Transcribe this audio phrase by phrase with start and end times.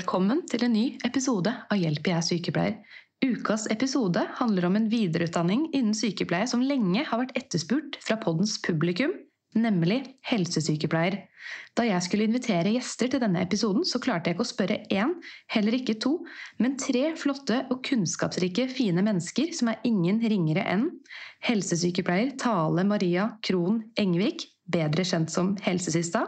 [0.00, 2.76] Velkommen til en ny episode av Hjelp, jeg er sykepleier.
[3.20, 8.54] Ukas episode handler om en videreutdanning innen sykepleie som lenge har vært etterspurt fra poddens
[8.64, 9.12] publikum,
[9.52, 9.98] nemlig
[10.30, 11.18] helsesykepleier.
[11.76, 15.12] Da jeg skulle invitere gjester til denne episoden, så klarte jeg ikke å spørre én,
[15.52, 16.14] heller ikke to,
[16.56, 20.86] men tre flotte og kunnskapsrike, fine mennesker som er ingen ringere enn
[21.44, 26.24] helsesykepleier Tale Maria Krohn Engvik, bedre kjent som Helsesista,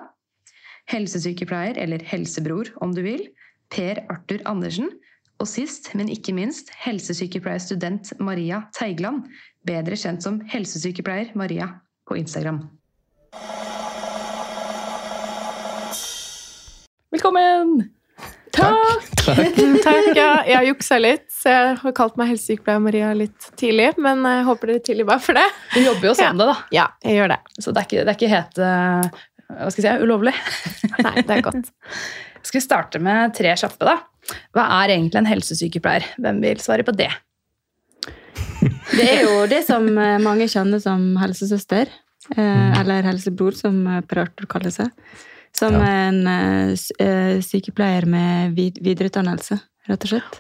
[0.93, 3.31] helsesykepleier, eller helsebror om du vil,
[3.73, 4.91] Per Arthur Andersen,
[5.41, 9.25] og sist, men ikke minst, helsesykepleierstudent Maria Teigland,
[9.67, 11.71] bedre kjent som helsesykepleier Maria
[12.05, 12.61] på Instagram.
[17.13, 17.89] Velkommen!
[18.53, 19.09] Takk.
[19.87, 20.43] Takk, ja.
[20.45, 23.95] Jeg har juksa litt, så jeg har kalt meg helsesykepleier Maria litt tidlig.
[23.97, 25.47] Men jeg håper dere tilgir meg for det.
[25.73, 26.59] Du jobber jo som det, da.
[26.77, 27.41] Ja, jeg gjør det.
[27.57, 30.37] Så det er ikke, det er ikke helt eh, hva skal jeg si, ulovlig.
[30.99, 31.73] Nei, det er godt.
[32.43, 33.99] Skal vi starte med tre kjappe, da?
[34.55, 36.07] Hva er egentlig en helsesykepleier?
[36.23, 37.11] Hvem vil svare på det?
[38.93, 41.91] Det er jo det som eh, mange kjenner som helsesøster,
[42.37, 44.93] eh, eller helsebror, som eh, Per Arthur kaller seg.
[45.53, 46.09] Som Ja.
[46.09, 46.79] en
[47.45, 49.59] sykepleier med vid videreutdannelse,
[49.91, 50.39] rett og slett.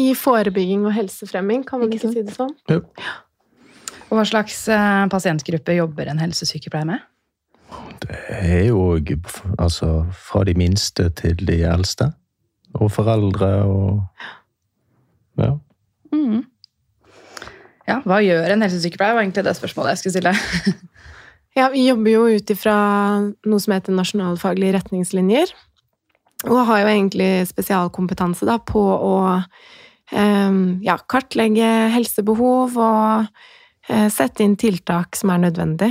[0.00, 2.54] I forebygging og helsefremming, kan man Ikke ikke si det sånn?
[4.08, 4.62] Og hva slags
[5.12, 7.04] pasientgruppe jobber en helsesykepleier med?
[8.36, 8.98] Er jo
[9.58, 12.12] altså, fra de minste til de eldste.
[12.74, 14.06] Og foreldre og
[15.38, 15.52] Ja.
[16.12, 16.44] Mm.
[17.86, 19.14] Ja, Hva gjør en helsesykepleier?
[19.14, 20.34] var egentlig det spørsmålet jeg skulle stille.
[21.56, 22.76] Ja, vi jobber jo ut ifra
[23.48, 25.54] noe som heter nasjonalfaglige retningslinjer.
[26.44, 29.14] Og har jo egentlig spesialkompetanse da, på å
[30.12, 33.24] eh, ja, kartlegge helsebehov og
[33.88, 35.88] eh, sette inn tiltak som er nødvendig.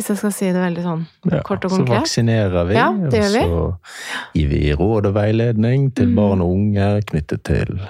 [0.00, 1.42] Hvis jeg skal si det veldig sånn ja.
[1.44, 1.92] kort og konkret.
[1.92, 3.40] Så vaksinerer vi, Ja, det gjør vi.
[3.44, 6.14] og så gir vi råd og veiledning til Mm.
[6.16, 7.80] barn og unge knyttet til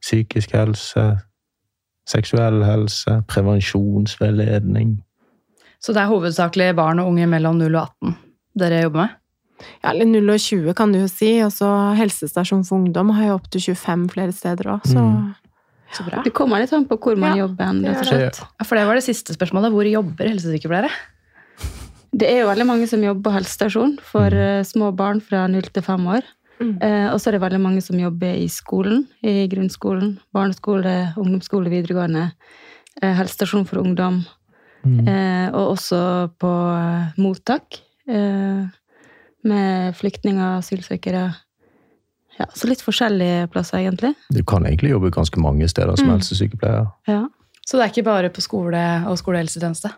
[0.00, 1.06] psykisk helse,
[2.06, 5.00] seksuell helse, prevensjonsveiledning.
[5.82, 8.14] Så det er hovedsakelig barn og unge mellom 0 og 18
[8.58, 9.16] dere jobber med?
[9.82, 11.40] Ja, eller 0 og 20 kan du jo si.
[11.42, 15.34] Og så helsestasjon for ungdom har jo opptil 25 flere steder òg, så Mm.
[15.92, 16.20] Så bra.
[16.24, 17.72] Det kommer litt an på hvor man Ja, jobber.
[17.80, 18.40] Det det.
[18.58, 19.70] Ja, For det var det siste spørsmålet.
[19.70, 20.90] Hvor jobber helsesykepleiere?
[22.12, 24.38] Det er jo veldig mange som jobber på helsestasjon for Mm.
[24.60, 26.22] eh, små barn fra 0 til 5 år.
[26.60, 26.78] Mm.
[26.82, 31.68] Eh, og så er det veldig mange som jobber i skolen, i grunnskolen, barneskole, ungdomsskole,
[31.68, 32.32] videregående,
[33.02, 34.24] eh, helsestasjon for ungdom,
[34.84, 35.08] Mm.
[35.08, 38.66] eh, og også på mottak eh,
[39.44, 41.34] med flyktninger, asylsøkere.
[42.38, 44.14] Ja, så litt forskjellige plasser, egentlig.
[44.32, 46.18] Du kan egentlig jobbe ganske mange steder som Mm.
[46.18, 46.92] helsesykepleier.
[47.08, 47.26] Ja.
[47.66, 49.90] Så det er ikke bare på skole og skolehelsetjeneste?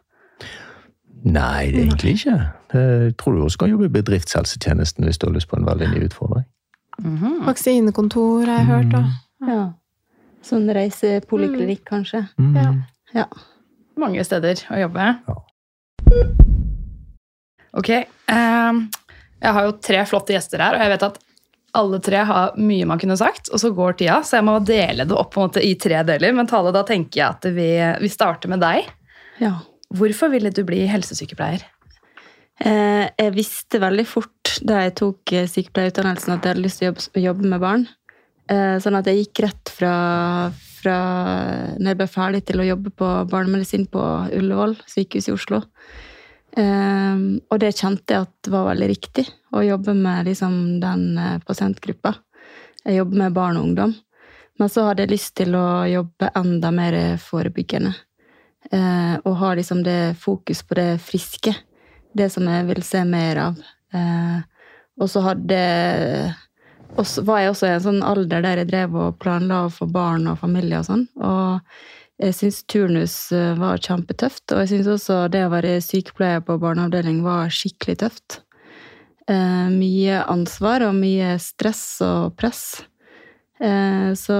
[1.25, 2.37] Nei, det er egentlig ikke.
[2.75, 5.91] Jeg tror du også kan jobbe i bedriftshelsetjenesten hvis du har lyst på en veldig
[5.95, 6.47] ny utfordring.
[7.03, 7.45] Mhm.
[7.47, 8.91] Vaksinekontor har jeg hørt.
[8.95, 9.05] da.
[9.47, 9.62] ja.
[10.49, 12.23] Sånn reisepoliklinikk, kanskje.
[12.39, 12.83] Mm.
[13.15, 13.27] Ja.
[13.99, 15.09] Mange steder å jobbe.
[15.27, 15.39] Ja.
[17.78, 17.91] Ok.
[17.91, 18.84] ehm,
[19.43, 21.19] jeg har jo tre flotte gjester her, og jeg vet at
[21.78, 25.05] alle tre har mye man kunne sagt, og så går tida, så jeg må dele
[25.07, 26.33] det opp på en måte, i tre deler.
[26.34, 27.69] Men Tale, da tenker jeg at vi,
[28.03, 28.89] vi starter med deg.
[29.43, 29.59] Ja.
[29.97, 31.62] Hvorfor ville du bli helsesykepleier?
[32.59, 36.88] Eh, jeg visste veldig fort da jeg tok eh, sykepleierutdannelsen at jeg hadde lyst til
[36.88, 37.87] å jobbe, jobbe med barn.
[38.50, 39.93] Eh, sånn at jeg gikk rett fra,
[40.81, 40.98] fra
[41.78, 44.04] når jeg ble ferdig til å jobbe på barnemedisin på
[44.34, 45.62] Ullevål sykehus i Oslo.
[46.59, 49.22] Og det kjente jeg at var veldig riktig,
[49.54, 51.12] å jobbe med liksom, den
[51.47, 52.16] pasientgruppa.
[52.83, 53.92] Jeg jobber med barn og ungdom.
[54.59, 57.92] Men så hadde jeg lyst til å jobbe enda mer forebyggende.
[58.72, 61.55] Eh, og ha liksom det fokus på det friske
[62.19, 63.60] det som jeg vil se mer av.
[63.95, 64.39] Eh,
[64.99, 65.59] og så hadde
[66.99, 69.87] og var jeg også i en sånn alder der jeg drev og planla å få
[69.93, 71.05] barn og familie og sånn.
[71.21, 71.60] Og
[72.19, 74.47] jeg syns turnus eh, var kjempetøft.
[74.51, 78.41] Og jeg syns også det å være sykepleier på barneavdeling var skikkelig tøft.
[79.31, 82.81] Eh, mye ansvar og mye stress og press.
[83.59, 84.39] Eh, så,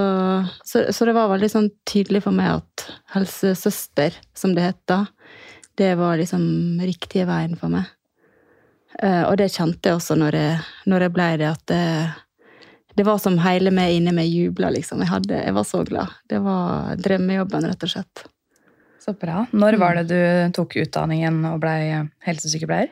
[0.63, 2.85] så, så det var veldig sånn tydelig for meg at
[3.15, 5.03] helsesøster, som det het da,
[5.79, 7.87] det var liksom riktige veien for meg.
[8.99, 10.57] Eh, og det kjente jeg også når jeg,
[10.91, 11.83] når jeg ble det, at det,
[12.99, 15.03] det var som hele meg inni meg jubla, liksom.
[15.03, 16.19] Jeg, hadde, jeg var så glad.
[16.31, 18.25] Det var drømmejobben, rett og slett.
[18.99, 19.45] Så bra.
[19.55, 21.79] Når var det du tok utdanningen og blei
[22.27, 22.91] helsesykepleier?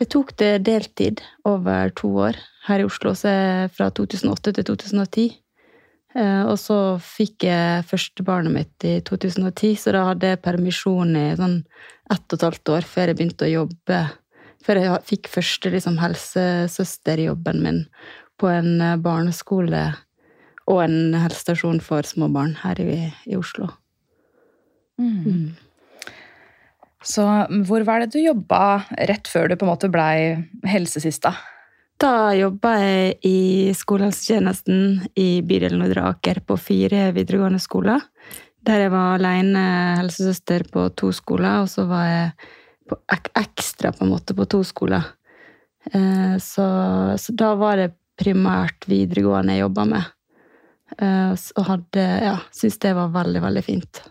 [0.00, 3.30] Jeg tok det deltid over to år her i Oslo, så
[3.70, 5.28] fra 2008 til 2010.
[6.14, 11.16] Eh, Og så fikk jeg første barnet mitt i 2010, så da hadde jeg permisjon
[11.16, 11.62] i sånn
[12.12, 14.00] ett og et halvt år før jeg begynte å jobbe.
[14.62, 17.84] Før jeg fikk første liksom, helsesøsterjobben min
[18.38, 19.84] på en eh, barneskole
[20.70, 23.72] og en helsestasjon for små barn her i, i Oslo.
[25.00, 25.54] Mm.
[27.02, 27.24] Så
[27.66, 30.36] hvor var det du jobba rett før du på en måte blei
[30.68, 31.34] helsesista?
[32.02, 33.38] Da jobba jeg i
[33.78, 38.02] skolehelsetjenesten i bydel Nordre Aker på fire videregående skoler.
[38.66, 39.62] Der jeg var alene
[40.00, 42.48] helsesøster på to skoler, og så var jeg
[42.90, 45.12] på ek ekstra på en måte på to skoler.
[45.92, 46.66] Eh, Så,
[47.18, 50.10] så da var det primært videregående jeg jobba med.
[50.98, 54.02] Eh, Og hadde, ja, syntes det var veldig, veldig fint.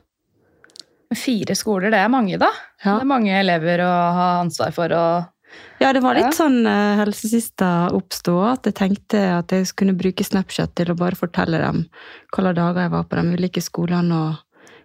[1.12, 2.48] Fire skoler, det er mange, da?
[2.86, 2.96] Ja.
[2.96, 4.96] Det er mange elever å ha ansvar for.
[4.96, 5.41] og
[5.82, 6.36] Ja, det var litt Ja.
[6.38, 11.18] sånn uh, helsesista oppsto, at jeg tenkte at jeg kunne bruke Snapchat til å bare
[11.18, 11.86] fortelle dem
[12.32, 14.36] hvilke dager jeg var på de ulike skolene, og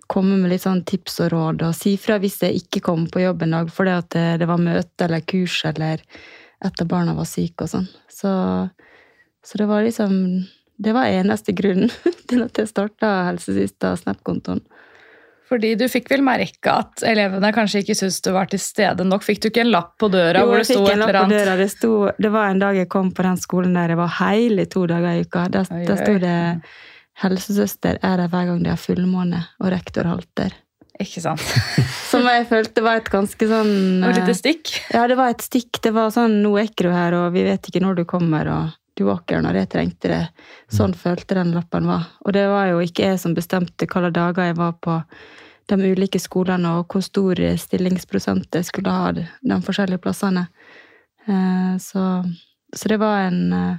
[0.09, 3.25] komme med litt sånn tips og råd, og si fra hvis jeg ikke kom på
[3.25, 6.01] jobb en dag fordi at det, det var møte eller kurs eller
[6.65, 7.89] et av barna var syke og sånn.
[8.09, 8.31] Så,
[9.45, 10.15] så det var liksom
[10.79, 11.91] Det var eneste grunnen
[12.29, 14.61] til at jeg starta Helsesista Snap-kontoen.
[15.47, 19.23] Fordi du fikk vel merke at elevene kanskje ikke syntes du var til stede nok?
[19.23, 21.03] Fikk du ikke en lapp på døra Jo, hvor jeg det sto fikk et en
[21.05, 21.39] lapp eller på annet?
[21.45, 21.57] døra.
[21.61, 21.91] Det, sto,
[22.27, 25.21] det var en dag jeg kom på den skolen der jeg var hele to dager
[25.21, 25.47] i uka.
[25.55, 26.37] Der, Oi, der sto det
[27.17, 30.53] 'helsesøster er der hver gang det er fullmåne', og rektor halter.
[31.01, 31.41] Ikke sant?
[32.11, 34.73] Som jeg følte var et ganske sånn Og et eh, lite stikk.
[34.95, 35.79] Ja, det var et stikk.
[35.85, 38.49] Det var sånn 'nå er ikke du her, og vi vet ikke når du kommer',
[38.51, 40.29] og 'du var når jeg trengte det'.
[40.73, 42.07] Sånn følte den lappen var.
[42.25, 45.03] Og det var jo ikke jeg som bestemte hvilke dager jeg var på
[45.69, 50.47] de ulike skolene, og hvor stor stillingsprosent jeg skulle ha de de forskjellige plassene.
[51.29, 52.25] Eh, Så,
[52.75, 53.77] så det var en eh,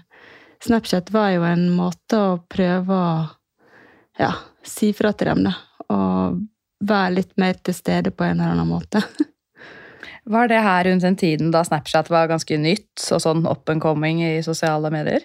[0.60, 3.30] Snapchat var jo en måte å prøve å
[4.18, 4.32] ja,
[4.66, 5.54] si fra til dem, da.
[5.94, 6.42] Og
[6.82, 9.04] være litt mer til stede på en eller annen måte.
[10.28, 13.82] Var det her rundt den tiden da Snapchat var ganske nytt og sånn up and
[13.84, 15.24] coming i sosiale medier?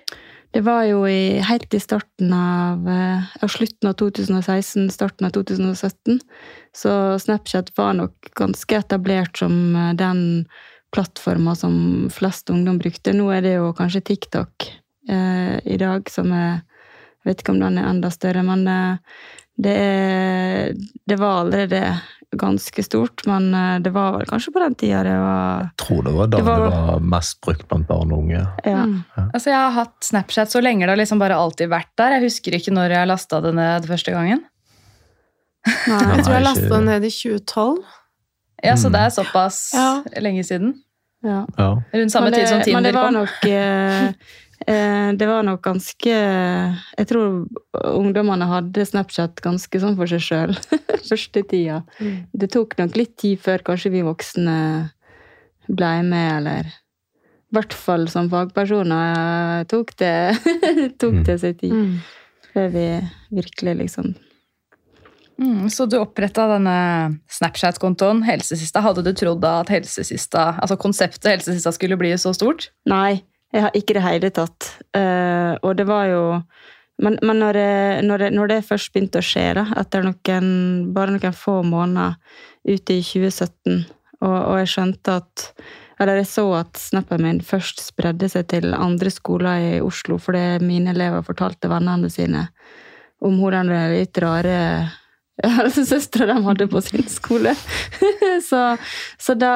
[0.52, 5.32] Det var jo i, helt i starten av, eh, av slutten av 2016, starten av
[5.32, 6.20] 2017.
[6.76, 6.92] Så
[7.24, 10.44] Snapchat var nok ganske etablert som eh, den
[10.92, 13.16] plattforma som flest ungdom brukte.
[13.16, 14.68] Nå er det jo kanskje TikTok
[15.08, 16.60] eh, i dag som er
[17.24, 18.96] Jeg vet ikke om den er enda større, men eh,
[19.62, 20.72] det, er,
[21.06, 22.00] det var allerede
[22.32, 23.22] ganske stort.
[23.28, 26.26] Men eh, det var vel kanskje på den tida det var Jeg tror det var
[26.32, 28.42] da Det det var- var, mest brukt blant barn og unge.
[28.64, 28.84] Ja.
[28.88, 29.02] Mm.
[29.34, 32.16] Altså, Jeg har hatt Snapchat så lenge, det har liksom bare alltid vært der.
[32.18, 34.42] Jeg husker ikke når jeg lasta det ned første gangen.
[35.86, 35.98] Nei.
[36.16, 37.82] Jeg tror jeg lasta det ned i 2012.
[38.64, 38.92] Ja, Så Mm.
[38.92, 40.02] det er såpass Ja.
[40.20, 40.74] lenge siden.
[41.22, 41.44] ja.
[41.58, 41.68] Ja.
[41.94, 44.12] Rundt samme det, tid som Men det var nok eh,
[44.66, 47.46] Det var nok ganske Jeg tror
[47.92, 50.52] ungdommene hadde Snapchat ganske sånn for seg sjøl
[51.10, 51.80] første tida.
[51.98, 52.16] Mm.
[52.32, 54.56] Det tok nok litt tid før kanskje vi voksne
[55.68, 60.14] blei med, eller I hvert fall som fagpersoner eh, tok det,
[61.02, 61.24] tok Mm.
[61.28, 61.96] det seg tid Mm.
[62.52, 62.86] før vi
[63.42, 64.14] virkelig liksom
[65.42, 68.82] Mm, så du oppretta denne Snapchat-kontoen Helsesista.
[68.84, 72.68] Hadde du trodd at Helsesista, altså konseptet Helsesista skulle bli så stort?
[72.86, 73.22] Nei,
[73.52, 74.68] jeg har ikke det hele tatt.
[74.96, 76.22] Uh, og det var jo
[77.02, 80.50] Men, men når, det, når, det, når det først begynte å skje, da, etter noen,
[80.94, 82.14] bare noen få måneder
[82.68, 83.80] ute i 2017,
[84.20, 85.46] og, og jeg skjønte at
[85.98, 90.60] Eller jeg så at snappen min først spredde seg til andre skoler i Oslo, fordi
[90.62, 92.46] mine elever fortalte vennene sine
[93.22, 94.56] om hun den litt rare
[95.58, 97.54] helsesøstera de hadde på sin skole.
[98.50, 98.76] så,
[99.18, 99.54] så da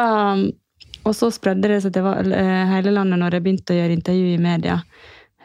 [1.06, 4.32] og så spredde det seg til eh, hele landet når jeg begynte å gjøre intervju
[4.32, 4.80] i media.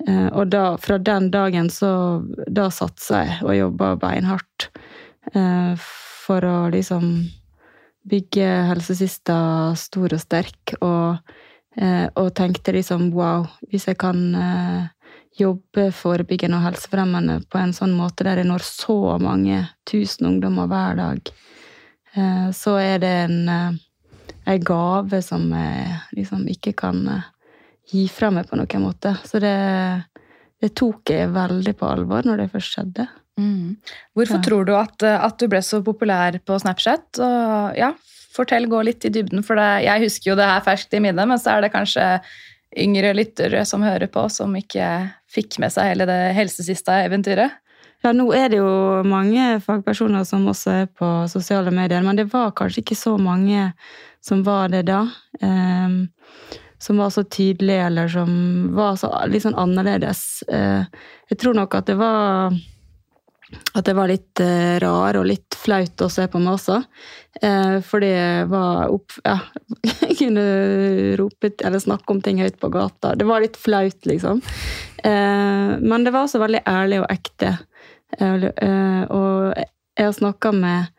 [0.08, 1.91] Eh, Og da, fra den dagen så
[2.48, 4.72] Da satsa jeg og jobba beinhardt
[5.36, 5.75] eh,
[6.25, 7.13] for å liksom
[8.10, 9.38] bygge helsesista
[9.77, 10.74] stor og sterk.
[10.82, 11.20] Og,
[12.18, 14.18] og tenkte liksom wow, hvis jeg kan
[15.38, 20.72] jobbe forebyggende og helsefremmende på en sånn måte der jeg når så mange tusen ungdommer
[20.72, 21.32] hver dag,
[22.58, 23.77] så er det en
[24.50, 27.27] ei gave som jeg liksom ikke kan eh,
[27.91, 29.15] gi fra meg på noen måte.
[29.27, 29.55] Så det,
[30.62, 33.07] det tok jeg veldig på alvor når det først skjedde.
[33.39, 33.77] Mm.
[34.17, 34.43] Hvorfor Ja.
[34.45, 37.19] tror du at, eh, at du ble så populær på Snapchat?
[37.19, 37.93] Og, ja,
[38.36, 41.27] fortell, gå litt i dybden, for det, jeg husker jo det her ferskt i minnet,
[41.27, 42.05] men så er det kanskje
[42.79, 47.57] yngre lyttere som hører på, som ikke fikk med seg hele det helsesista-eventyret?
[48.01, 48.72] Ja, nå er det jo
[49.05, 53.70] mange fagpersoner som også er på sosiale medier, men det var kanskje ikke så mange
[54.25, 55.03] som var det da.
[55.41, 56.08] Um,
[56.81, 58.31] som var så tydelige, eller som
[58.74, 60.41] var så, litt sånn annerledes.
[60.50, 60.81] Uh,
[61.29, 62.58] jeg tror nok at det var
[63.75, 66.79] at det var litt uh, rar og litt flaut å se på meg også.
[67.43, 69.17] Uh, fordi jeg var opp...
[69.25, 69.38] Ja,
[69.86, 70.46] jeg kunne
[71.20, 73.13] rope eller snakke om ting høyt på gata.
[73.20, 74.41] Det var litt flaut, liksom.
[75.03, 77.58] Uh, men det var også veldig ærlig og ekte.
[78.20, 80.91] Eh, og jeg har snakka med,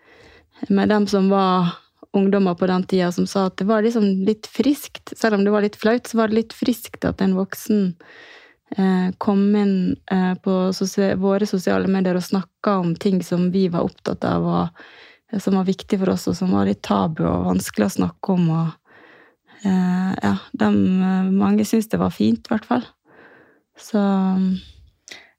[0.69, 1.79] med dem som var
[2.13, 5.15] ungdommer på den tida, som sa at det var liksom litt friskt.
[5.17, 7.95] Selv om det var litt flaut, så var det litt friskt at en voksen
[8.77, 10.53] Eh, kom inn eh, på
[11.21, 15.69] våre sosiale medier og snakka om ting som vi var opptatt av, og som var
[15.69, 18.49] viktig for oss, og som var litt tabu og vanskelig å snakke om.
[18.53, 18.95] Og,
[19.65, 20.69] ja, de,
[21.33, 22.85] mange syntes det var fint, i hvert fall.
[23.79, 24.01] Så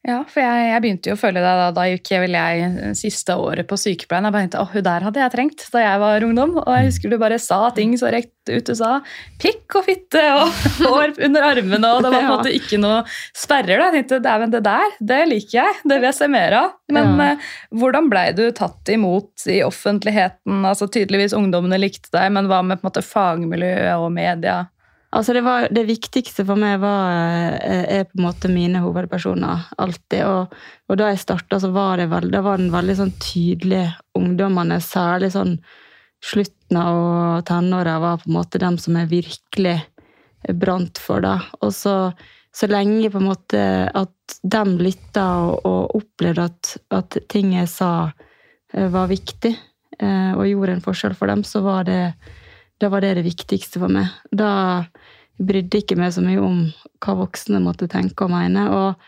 [0.03, 2.95] ja, for jeg, jeg, begynte jo å følge deg da, da gikk jeg vel jeg
[2.99, 4.25] siste året på sykepleien.
[4.27, 6.57] Jeg bare tenkte, åh, hun der hadde jeg trengt da jeg var ungdom.
[6.59, 8.67] Og jeg husker du bare sa ting så rett ut.
[8.67, 8.97] Du sa
[9.39, 10.51] pikk og fitte og
[10.89, 12.99] hår under armene, og det var på en måte ikke noe
[13.31, 13.79] sperrer.
[13.79, 13.87] da.
[13.87, 15.79] Jeg tenkte, dæven, det der, det liker jeg.
[15.87, 16.69] Det vil jeg se mer av.
[16.91, 17.29] Men ja.
[17.29, 17.47] eh,
[17.79, 20.65] hvordan blei du tatt imot i offentligheten?
[20.67, 24.65] Altså Tydeligvis ungdommene likte deg, men hva med på en måte fagmiljøet og media?
[25.13, 27.11] Altså det, var, det, viktigste for meg var,
[27.61, 29.67] eh, er på en måte mine hovedpersoner.
[29.77, 30.23] Alltid.
[30.25, 30.55] Og,
[30.89, 33.85] og da jeg starta, var det veld, var den veldig sånn tydelig
[34.17, 34.79] ungdommene.
[34.81, 35.59] Særlig sånn
[36.23, 39.77] slutten av tenåra var på en måte dem som jeg virkelig
[40.57, 41.21] brant for.
[41.21, 41.37] da.
[41.61, 41.95] Og så,
[42.55, 47.69] så lenge på en måte at de lytta og, og opplevde at, at ting jeg
[47.71, 47.91] sa
[48.73, 49.53] eh, var viktig,
[49.99, 52.01] eh, og gjorde en forskjell for dem, så var det
[52.83, 54.11] da var det det viktigste for meg.
[54.31, 54.83] Da
[55.41, 56.65] brydde ikke meg så mye om
[57.03, 58.65] hva voksne måtte tenke og mene.
[58.75, 59.05] Og,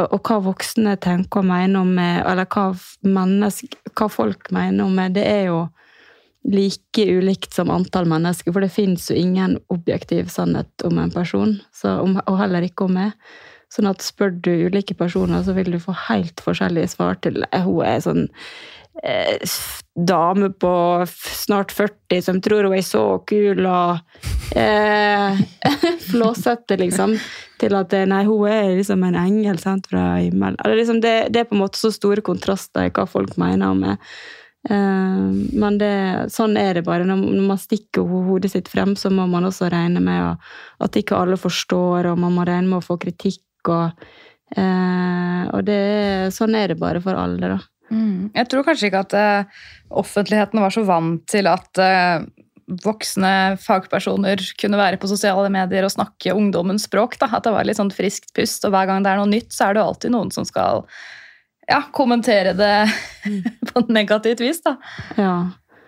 [0.00, 5.14] og hva voksne tenker og mener om meg, eller hva, hva folk mener om meg,
[5.16, 5.60] det er jo
[6.48, 8.52] like ulikt som antall mennesker.
[8.54, 12.96] For det fins jo ingen objektiv sannhet om en person, om, og heller ikke om
[13.02, 13.16] meg.
[13.70, 17.84] Sånn at spør du ulike personer, så vil du få helt forskjellige svar til Hun
[17.86, 18.24] er sånn
[19.02, 19.38] eh,
[20.06, 23.98] dame på snart 40 som tror hun er så kul og
[24.56, 25.40] eh,
[26.10, 27.16] flåsete, liksom,
[27.60, 30.58] til at eh, nei, hun er liksom en engel sant, fra himmelen.
[30.76, 33.82] Liksom, det, det, er på en måte så store kontraster i hva folk mener om
[33.86, 34.12] meg.
[34.68, 35.26] Eh,
[35.62, 35.92] men det,
[36.34, 37.06] sånn er det bare.
[37.08, 41.40] Når man stikker hodet sitt frem, så må man også regne med at ikke alle
[41.40, 43.44] forstår, og man må regne med å få kritikk.
[43.68, 43.92] og,
[44.56, 47.60] eh, og det, sånn er det bare for alle, da.
[47.90, 48.30] Mm.
[48.36, 49.62] Jeg tror kanskje ikke at uh,
[50.02, 52.26] offentligheten var så vant til at uh,
[52.84, 57.18] voksne fagpersoner kunne være på sosiale medier og snakke ungdommens språk.
[57.20, 57.30] Da.
[57.36, 59.68] At det var litt sånn friskt pust, og hver gang det er noe nytt, så
[59.68, 60.84] er det alltid noen som skal
[61.70, 62.76] ja, kommentere det
[63.26, 63.42] mm.
[63.70, 64.62] på negativt vis.
[64.66, 64.76] Da.
[65.18, 65.34] Ja.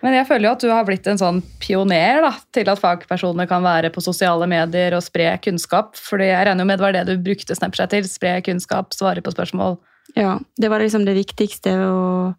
[0.03, 3.47] Men jeg føler jo at du har blitt en sånn pioner da, til at fagpersoner
[3.47, 5.95] kan være på sosiale medier og spre kunnskap.
[5.95, 8.07] Fordi jeg regner jo med det var det du brukte Snapchat til.
[8.11, 9.79] Spre kunnskap, svare på spørsmål.
[10.15, 11.73] Ja, det var liksom det viktigste.
[11.87, 12.33] Å,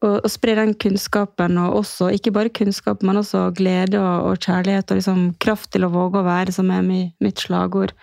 [0.00, 4.44] å, å, spre den kunnskapen, og også, ikke bare kunnskap, men også glede og, og
[4.44, 7.94] kjærlighet og liksom kraft til å våge å være, som er mitt slagord.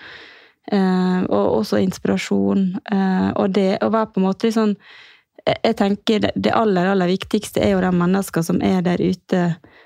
[0.72, 2.74] Eh, og også inspirasjon.
[2.92, 4.76] Eh, og det å være på en måte sånn
[5.48, 9.44] Jeg tenker det aller, aller viktigste er jo de mennesker som er der ute,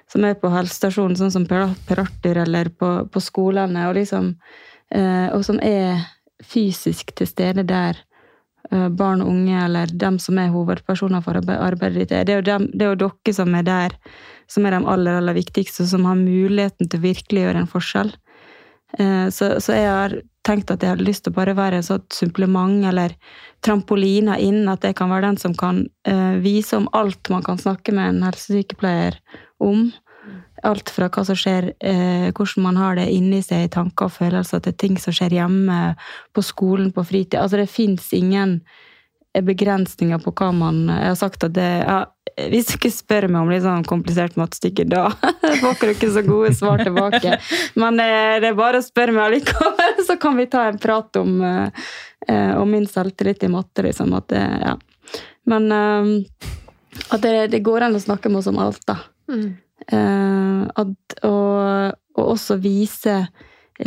[0.09, 4.31] som er på helsestasjonen, sånn som Per Arthur, eller på, på skolene, og liksom
[4.89, 6.01] eh, Og som er
[6.41, 8.01] fysisk til stede der
[8.69, 12.11] barn og unge, eller dem som er hovedpersoner for arbeidet ditt.
[12.13, 13.95] Er, det er jo dere som er der,
[14.51, 18.13] som er de aller, aller viktigste, som har muligheten til å virkelig gjøre en forskjell.
[18.99, 20.15] Eh, så, så, jeg har
[20.47, 23.15] tenkt at jeg hadde lyst til å bare være en sånn supplement eller
[23.65, 24.65] trampolina inn.
[24.71, 28.15] At jeg kan være den som kan uh, vise om alt man kan snakke med
[28.15, 29.19] en helsesykepleier
[29.61, 29.91] om.
[30.67, 34.15] Alt fra hva som skjer, eh, hvordan man har det inni seg i tanker og
[34.19, 35.81] følelser, til ting som skjer hjemme,
[36.33, 37.39] på skolen, på fritid.
[37.41, 38.59] Altså, det fins ingen
[39.39, 41.99] begrensninger på hva man Jeg har sagt at det ja,
[42.51, 45.05] Hvis ikke spør meg om litt sånn komplisert matstykke, da
[45.61, 47.37] får dere ikke så gode svar tilbake.
[47.79, 51.19] Men eh, det er bare å spørre meg allikevel, så kan vi ta en prat
[51.19, 54.15] om, eh, om min selvtillit i matte, liksom.
[54.17, 54.77] At det, ja.
[55.51, 56.47] Men eh,
[57.09, 58.97] at det, det, går an å snakke med oss om alt, da.
[59.31, 59.51] Mm.
[59.91, 60.95] Eh, og,
[61.27, 63.25] og, også vise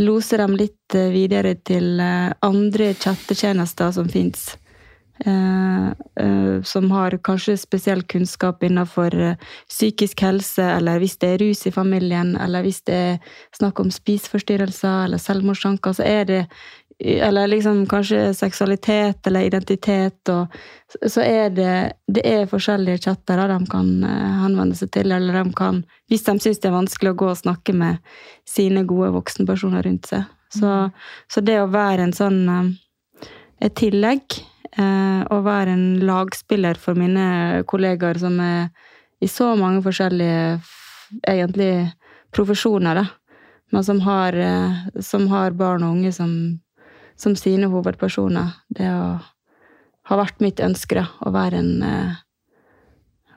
[0.01, 4.55] Lose dem litt eh, videre til eh, andre chattetjenester som fins.
[6.67, 9.15] som har kanskje spesiell kunnskap innenfor
[9.71, 13.93] psykisk helse, eller hvis det er rus i familien, eller hvis det er snakk om
[13.95, 16.41] spiseforstyrrelser eller selvmordstanker, så er det
[16.99, 20.47] eller liksom kanskje seksualitet eller identitet, og
[21.07, 25.53] så er det, det er forskjellige chatter de kan eh, henvende seg til, eller de
[25.59, 27.99] kan, hvis de syns det er vanskelig å gå og snakke med
[28.49, 30.31] sine gode voksenpersoner rundt seg.
[30.55, 30.71] Så,
[31.27, 32.73] så det å være en sånn eh,
[33.67, 34.39] et tillegg,
[34.79, 38.69] eh, å være en lagspiller for mine kollegaer som er
[39.23, 40.61] i så mange forskjellige
[41.27, 41.91] egentlig
[42.35, 43.07] profesjoner, da,
[43.73, 44.37] men som har,
[45.03, 46.35] som har barn og unge som
[47.17, 48.57] som sine hovedpersoner.
[48.69, 49.19] Det å,
[50.11, 51.09] har vært mitt ønske, da.
[51.25, 52.21] Å være en eh,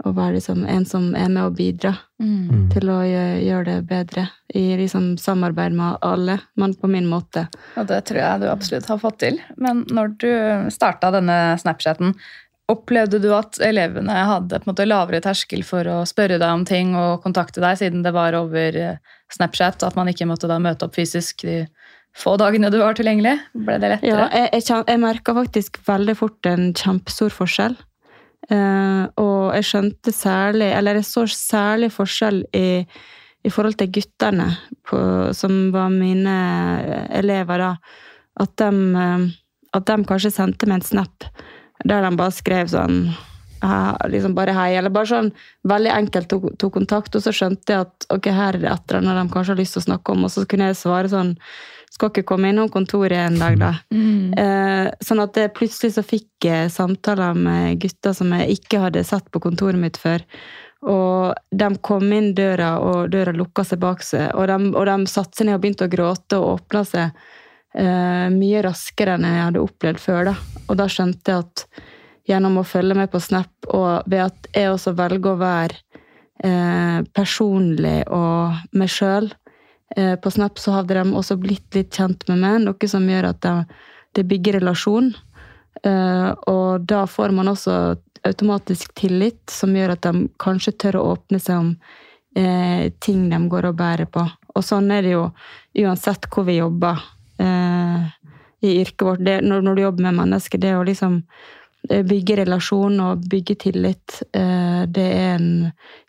[0.05, 2.71] å være liksom en som er med å bidra Mm.
[2.73, 4.23] til å gjøre, gjøre det bedre.
[4.57, 7.43] I liksom samarbeid med alle, men på min måte.
[7.77, 9.37] Og det tror jeg du absolutt har fått til.
[9.57, 10.31] Men når du
[10.73, 12.15] starta denne Snapchaten,
[12.67, 16.65] opplevde du at elevene hadde på en måte lavere terskel for å spørre deg om
[16.65, 18.97] ting og kontakte deg, siden det var over eh,
[19.29, 21.67] Snapchat, at man ikke måtte da møte opp fysisk de
[22.17, 23.35] få dagene du var tilgjengelig?
[23.53, 24.09] Ble det lettere?
[24.09, 27.77] Ja, jeg, jeg, jeg merka faktisk veldig fort en kjempestor forskjell.
[28.47, 32.67] Uh, og jeg skjønte særlig, eller jeg så særlig forskjell i,
[33.43, 34.49] i forhold til guttene,
[34.87, 34.99] på,
[35.35, 36.37] som var mine
[37.17, 37.71] elever da.
[38.37, 38.69] At de,
[39.01, 39.23] eh,
[39.73, 41.25] at de kanskje sendte meg en snap
[41.89, 42.99] der de bare skrev sånn
[44.11, 45.31] liksom bare hei, eller bare sånn
[45.67, 48.91] veldig enkelt tok, tok kontakt, og så skjønte jeg at ok, her er det et
[48.91, 51.09] eller annet de kanskje har lyst til å snakke om, og så kunne jeg svare
[51.09, 51.33] sånn
[51.93, 53.71] skal ikke komme innom kontoret en dag, da.
[53.93, 54.33] Mm.
[54.37, 59.05] Eh, sånn at jeg plutselig så fikk jeg samtaler med gutter som jeg ikke hadde
[59.07, 60.25] sett på kontoret mitt før.
[60.87, 64.29] Og de kom inn døra, og døra lukka seg bak seg.
[64.37, 67.07] Og de, og de satte seg ned og begynte å gråte og åpna seg
[67.73, 70.31] eh, mye raskere enn jeg hadde opplevd før.
[70.31, 70.35] da.
[70.67, 71.65] Og da skjønte jeg at
[72.27, 75.81] gjennom å følge med på Snap, og ved at jeg også velger å være
[76.43, 79.46] eh, personlig og meg sjøl eh,
[79.95, 83.39] på Snap, så hadde de også blitt litt kjent med meg, noe som gjør at
[83.45, 83.53] de,
[84.17, 85.13] det bygger relasjon.
[85.83, 87.77] Eh, og da får man også
[88.27, 91.69] automatisk tillit, som gjør at de kanskje tør å åpne seg om
[92.37, 94.25] eh, ting de går og bærer på.
[94.55, 95.27] Og sånn er det jo
[95.83, 97.03] uansett hvor vi jobber
[97.41, 98.09] eh,
[98.65, 99.23] i yrket vårt.
[99.25, 101.21] Det, når, du jobber med mennesker, det å liksom
[101.89, 105.49] eh, bygge relasjon og bygge tillit, eh, det er en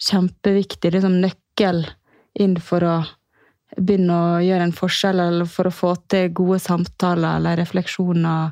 [0.09, 1.85] kjempeviktig liksom, nøkkel
[2.39, 2.97] inn for å
[3.79, 8.51] begynne å gjøre en forskjell, eller for å få til gode samtaler eller refleksjoner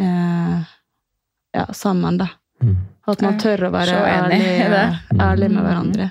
[0.00, 0.58] eh,
[1.54, 2.28] ja, sammen, da.
[2.62, 2.76] Mm.
[3.06, 4.38] At man tør å være ærlig,
[5.20, 6.06] ærlig med hverandre.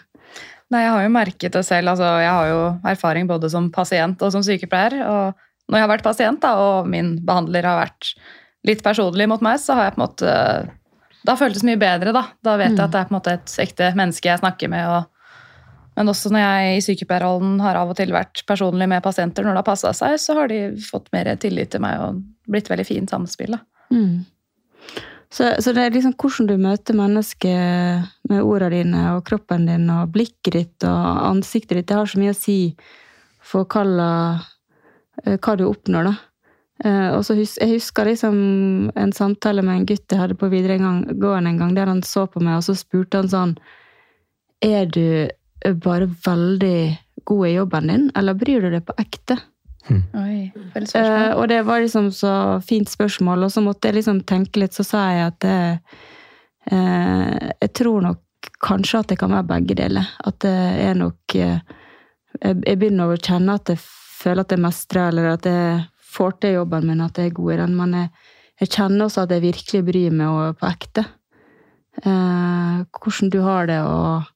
[0.74, 1.92] Nei, jeg har jo merket det selv.
[1.94, 5.00] Altså, jeg har jo erfaring både som pasient og som sykepleier.
[5.06, 8.14] Og når jeg har vært pasient, da, og min behandler har vært
[8.66, 10.38] litt personlig mot meg, så har jeg på en måte
[11.24, 12.26] Da føltes det mye bedre, da.
[12.44, 12.84] Da vet jeg Mm.
[12.84, 14.88] at det er på en måte et ekte menneske jeg snakker med.
[14.88, 15.06] og
[15.96, 19.58] men også når jeg i sykepleierrollen har av og til vært personlig med pasienter når
[19.58, 22.86] det har passa seg, så har de fått mer tillit til meg og blitt veldig
[22.88, 23.58] fint samspill.
[23.94, 24.24] Mm.
[25.34, 29.88] Så, så det er liksom hvordan du møter mennesket med ordene dine og kroppen din
[29.90, 32.58] og blikket ditt og ansiktet ditt, det har så mye å si
[33.44, 33.84] for hva,
[35.24, 36.14] eh, hva du oppnår, da.
[36.84, 40.50] Eh, Og så hus, Jeg husker liksom en samtale med en gutt jeg hadde på
[40.50, 43.58] videregående en gang, der han så på meg, og så spurte han sånn
[44.62, 45.30] Er du
[45.84, 46.78] bare veldig
[47.24, 49.38] god i jobben din, eller bryr du deg på ekte?
[49.90, 54.24] Oi, uh, Eh, og det var liksom så fint spørsmål, og så måtte jeg liksom
[54.28, 55.58] tenke litt, så sa jeg at det,
[56.72, 60.08] uh, jeg tror nok kanskje at det kan være begge deler.
[60.24, 60.56] At det
[60.88, 61.60] er nok uh,
[62.42, 65.82] jeg, jeg begynner å kjenne at jeg føler at jeg mestrer, eller at jeg
[66.14, 67.76] får til jobben min, at jeg er god i den.
[67.80, 68.14] Men jeg,
[68.64, 71.06] jeg kjenner også at jeg virkelig bryr meg og på ekte.
[72.02, 74.30] Eh, hvordan du har det, og eh,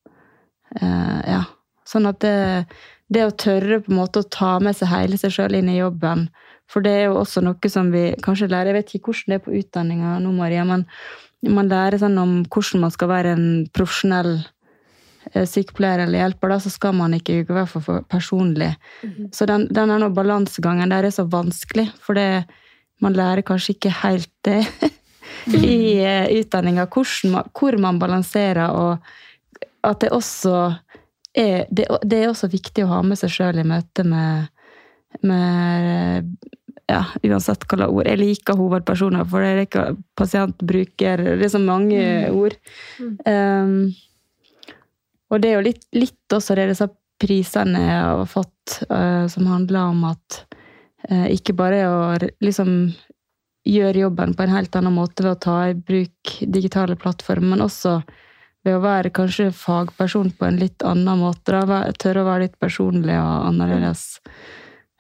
[0.75, 1.43] ja.
[1.88, 2.65] Sånn at det,
[3.08, 5.80] det å tørre på en måte å ta med seg hele seg sjøl inn i
[5.80, 6.27] jobben
[6.67, 9.39] For det er jo også noe som vi kanskje lærer Jeg vet ikke hvordan det
[9.39, 10.84] er på utdanninga nå, Maria, men
[11.47, 14.32] man lærer sånn om hvordan man skal være en profesjonell
[15.34, 18.71] eh, sykepleier eller hjelper, da, så skal man ikke være for, for personlig.
[19.38, 22.47] Så den, den balansegangen der er så vanskelig, for det,
[23.06, 24.63] man lærer kanskje ikke helt det
[25.62, 28.97] i uh, utdanninga, hvor man balanserer, og
[29.88, 30.58] at det også
[31.38, 34.47] er det, det er også viktig å ha med seg sjøl i møte med,
[35.21, 36.30] med
[36.88, 38.08] ja, uansett hva slags ord.
[38.08, 42.56] Jeg liker hovedpersoner, for det er ikke pasient bruker Det er så mange ord.
[43.28, 43.91] Um,
[45.28, 46.88] og det er jo litt, litt også det disse
[47.19, 50.39] prisene jeg har fått, uh, som handler om at
[51.12, 52.00] uh, ikke bare å
[52.43, 52.71] liksom
[53.67, 57.65] gjøre jobben på en helt annen måte ved å ta i bruk digitale plattformer, men
[57.65, 58.00] også
[58.67, 61.56] ved å være kanskje fagperson på en litt annen måte.
[61.56, 64.19] Da, tørre å være litt personlig og annerledes.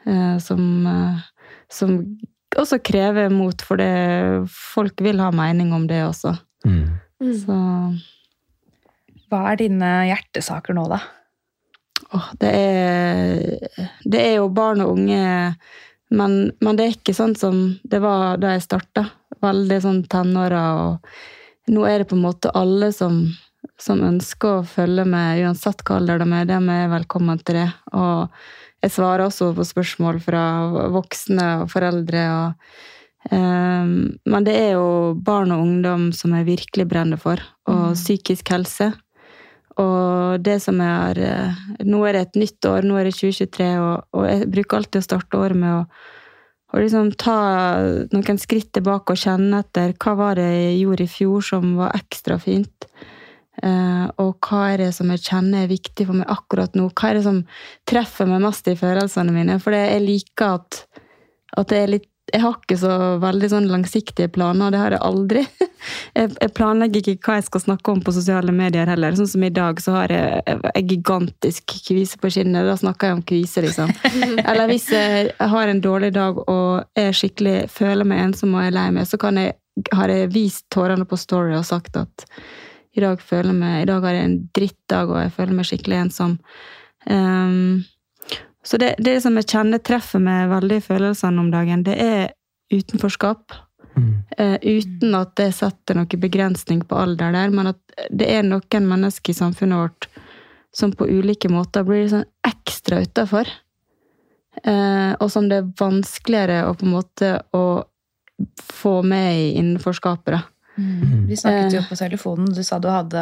[0.07, 1.25] Eh, som, eh,
[1.69, 1.97] som
[2.57, 6.37] også krever mot, for det, folk vil ha mening om det også.
[6.65, 6.87] Mm.
[7.43, 7.57] Så
[9.27, 11.01] Hva er dine hjertesaker nå, da?
[12.13, 15.55] åh, det er Det er jo barn og unge,
[16.09, 19.09] men, men det er ikke sånn som det var da jeg starta.
[19.43, 23.25] Veldig sånn tenåra, og nå er det på en måte alle som,
[23.81, 26.47] som ønsker å følge med, uansett hva alder de er.
[26.49, 27.69] De er velkommen til det.
[27.93, 28.27] Og
[28.83, 30.43] jeg svarer også på spørsmål fra
[30.93, 32.23] voksne og foreldre.
[32.37, 33.91] og um,
[34.25, 38.91] men det er jo barn og ungdom som jeg virkelig brenner for, og psykisk helse.
[39.77, 43.67] Og det som er har Nå er det et nytt år, nå er det 2023,
[43.77, 45.83] og, og jeg bruker alltid å starte året med å,
[46.73, 47.37] å liksom ta
[48.09, 51.93] noen skritt tilbake og kjenne etter hva var det jeg gjorde i fjor som var
[51.99, 52.89] ekstra fint.
[53.63, 56.89] Eh, og hva er det som jeg kjenner er viktig for meg akkurat nå?
[56.93, 57.41] Hva er det som
[57.89, 59.57] treffer meg mest i følelsene mine?
[59.63, 60.83] For jeg liker at,
[61.57, 62.93] at jeg, er litt jeg har ikke så
[63.23, 65.45] veldig sånn langsiktige planer, det har jeg aldri.
[66.17, 69.13] Jeg, jeg planlegger ikke hva jeg skal snakke om på sosiale medier heller.
[69.15, 72.65] Sånn som i dag, så har jeg en gigantisk kvise på kinnet.
[72.65, 73.93] Da snakker jeg om kvise, liksom.
[74.49, 78.73] Eller hvis jeg har en dårlig dag og er skikkelig, føler meg ensom og er
[78.73, 79.53] lei meg, så kan jeg,
[79.93, 82.25] har jeg vist tårene på Story og sagt at
[82.97, 83.21] i dag,
[83.53, 86.37] meg, i dag har jeg en drittdag, og jeg føler meg skikkelig ensom.
[87.05, 87.85] Um,
[88.65, 92.23] så det, det som jeg kjenner treffer meg veldig i følelsene om dagen, det er
[92.73, 93.53] utenforskap.
[93.97, 94.09] Mm.
[94.37, 98.89] Uh, uten at det setter noen begrensning på alder der, men at det er noen
[98.89, 100.09] mennesker i samfunnet vårt
[100.75, 103.49] som på ulike måter blir sånn ekstra utafor.
[104.65, 107.63] Uh, og som det er vanskeligere å på en måte å
[108.73, 110.33] få med i innenforskapet.
[110.33, 110.43] da.
[110.77, 112.49] Vi snakket jo på telefonen.
[112.53, 113.21] Du sa du hadde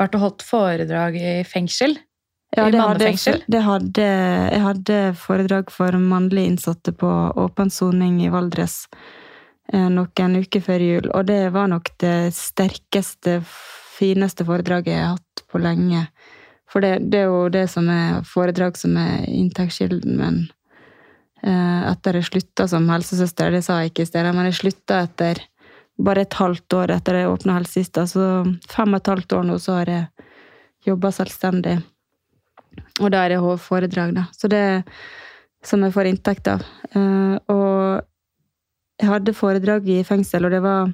[0.00, 1.96] vært og holdt foredrag i fengsel.
[2.52, 4.06] Ja, I det hadde, det hadde,
[4.52, 7.08] jeg hadde foredrag for mannlige innsatte på
[7.40, 8.82] åpen soning i Valdres
[9.72, 13.38] eh, noen uker før jul, og det var nok det sterkeste,
[13.96, 16.04] fineste foredraget jeg har hatt på lenge.
[16.68, 20.38] For det, det er jo det som er foredrag som er inntektskilden, men
[21.40, 25.06] eh, etter jeg slutta som helsesøster, det sa jeg ikke i stedet, men jeg slutta
[25.06, 25.40] etter
[25.98, 29.58] bare et halvt år etter jeg åpna Helsesista, så fem og et halvt år nå
[29.62, 30.30] så har jeg
[30.86, 31.76] jobba selvstendig.
[33.00, 34.24] Og da er det foredrag, da.
[34.32, 34.64] Så det
[35.64, 36.64] som jeg får inntekt av.
[36.94, 38.02] Eh, og
[39.02, 40.92] jeg hadde foredrag i fengsel, og det var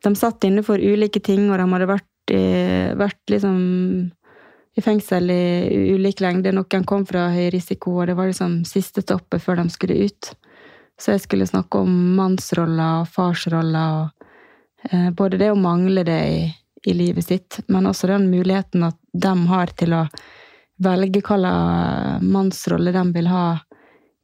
[0.00, 2.44] De satt inne for ulike ting, og de hadde vært, i,
[2.96, 3.56] vært liksom
[4.72, 6.54] i fengsel i ulik lengde.
[6.56, 10.30] Noen kom fra høy risiko, og det var liksom siste toppet før de skulle ut.
[10.96, 14.19] Så jeg skulle snakke om mannsroller og farsroller, og
[15.16, 16.42] både det å mangle det i,
[16.86, 20.04] i livet sitt, men også den muligheten at de har til å
[20.80, 23.44] velge hva slags mannsrolle de vil ha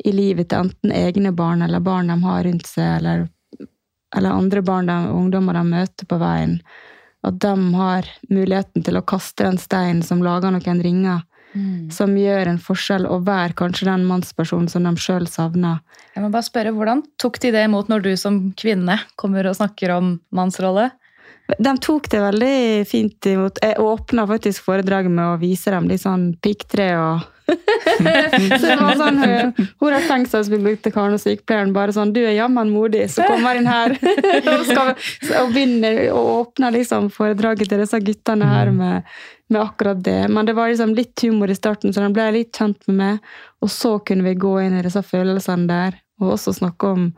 [0.04, 3.26] i livet til enten egne barn eller barn de har rundt seg, eller,
[4.16, 6.58] eller andre barn og ungdommer de møter på veien.
[7.26, 11.24] At de har muligheten til å kaste den steinen som lager noen ringer,
[11.92, 15.80] som gjør en forskjell, og være kanskje den mannspersonen som de sjøl savner.
[16.14, 19.58] Jeg må bare spørre, Hvordan tok de det imot når du som kvinne kommer og
[19.58, 20.90] snakker om mannsrolle?
[21.62, 23.60] De tok det veldig fint imot.
[23.62, 27.26] Jeg åpna faktisk foredraget med å vise dem litt sånn piggtre og
[28.60, 32.72] Så det var sånn Hun, hun til fengselsbibliotekaren og sykepleieren bare sånn 'Du er jammen
[32.74, 33.94] modig, så kommer inn her.'
[34.52, 34.92] og, skal,
[35.42, 39.06] og begynner å åpne liksom foredraget til disse guttene her med,
[39.52, 40.24] med akkurat det.
[40.32, 43.30] Men det var liksom litt humor i starten, så de ble litt kjent med meg.
[43.62, 46.00] Og så kunne vi gå inn i disse følelsene der.
[46.16, 47.08] Og også snakke om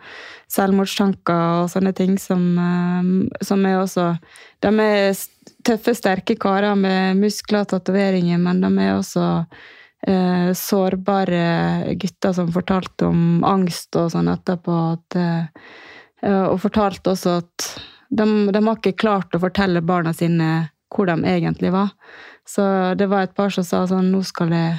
[0.50, 4.10] selvmordstanker og sånne ting som, eh, som er også
[4.60, 5.12] De er
[5.62, 9.46] tøffe, sterke karer med muskler og tatoveringer, men de er også
[10.06, 14.78] eh, sårbare gutter som fortalte om angst og sånn etterpå.
[14.96, 17.68] At, eh, og fortalte også at
[18.08, 21.92] de, de har ikke klart å fortelle barna sine hvor de egentlig var.
[22.48, 22.64] Så
[22.96, 24.78] det var et par som sa sånn Nå skal jeg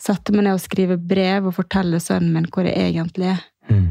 [0.00, 3.42] sette meg ned og skrive brev og fortelle sønnen min hvor jeg egentlig er.
[3.68, 3.90] Mm.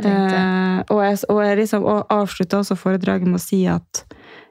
[0.00, 4.04] Eh, og jeg, og jeg liksom og avslutta også foredraget med å si at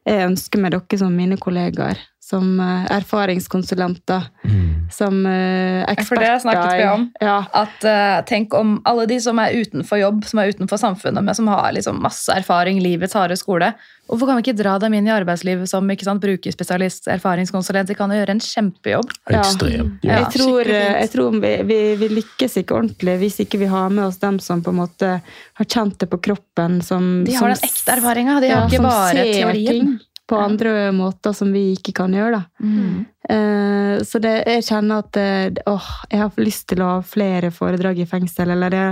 [0.05, 2.01] jeg ønsker meg dere som mine kollegaer.
[2.29, 4.27] Som eh, erfaringskonsulenter.
[4.45, 4.89] Mm.
[4.93, 6.05] Som eksperter.
[6.05, 6.33] for eksperter.
[6.33, 7.05] det snakket vi om.
[7.21, 7.37] Ja.
[7.53, 11.37] At uh, Tenk om alle de som er utenfor jobb, som er utenfor samfunnet, men
[11.37, 13.71] som har liksom masse erfaring, livets harde skole.
[14.09, 17.91] Hvorfor kan vi ikke dra dem inn i arbeidslivet som ikke sant, brukerspesialist, erfaringskonsulent?
[17.91, 19.13] De kan jo gjøre en kjempejobb.
[19.29, 19.43] Ja.
[19.43, 20.05] Ekstremt.
[20.05, 23.93] Ja, jeg tror, jeg tror vi, vi, vi lykkes ikke ordentlig hvis ikke vi har
[23.93, 26.81] med oss dem som på en måte har kjent det på kroppen.
[26.85, 29.73] Som, De som har den ekte erfaringa, de har ikke bare teorien.
[29.73, 29.97] ting.
[30.29, 32.43] På andre måter som vi ikke kan gjøre.
[32.61, 33.05] Mm.
[33.29, 37.51] Eh, så det, jeg kjenner at eh, åh, jeg har lyst til å ha flere
[37.53, 38.53] foredrag i fengsel.
[38.53, 38.83] Eller det,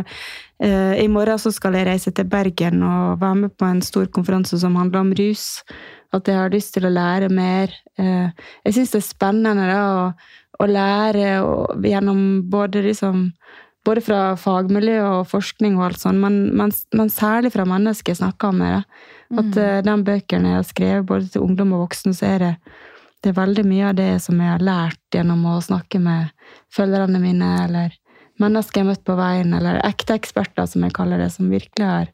[0.66, 4.10] eh, I morgen så skal jeg reise til Bergen og være med på en stor
[4.14, 5.62] konferanse som handler om rus.
[6.16, 7.74] At jeg har lyst til å lære mer.
[8.00, 8.34] Eh,
[8.66, 13.30] jeg syns det er spennende da, å, å lære og, gjennom både liksom
[13.88, 18.20] både fra fagmiljø og forskning, og alt sånt, men, men, men særlig fra mennesker jeg
[18.20, 18.82] snakker med.
[18.82, 19.14] Da.
[19.36, 22.52] At eh, de bøkene jeg har skrevet både til ungdom og voksne, så er det,
[23.24, 26.32] det er veldig mye av det som jeg har lært gjennom å snakke med
[26.74, 27.98] følgerne mine, eller
[28.40, 31.90] mennesker jeg har møtt på veien, eller ekte eksperter, som jeg kaller det, som virkelig
[31.90, 32.12] har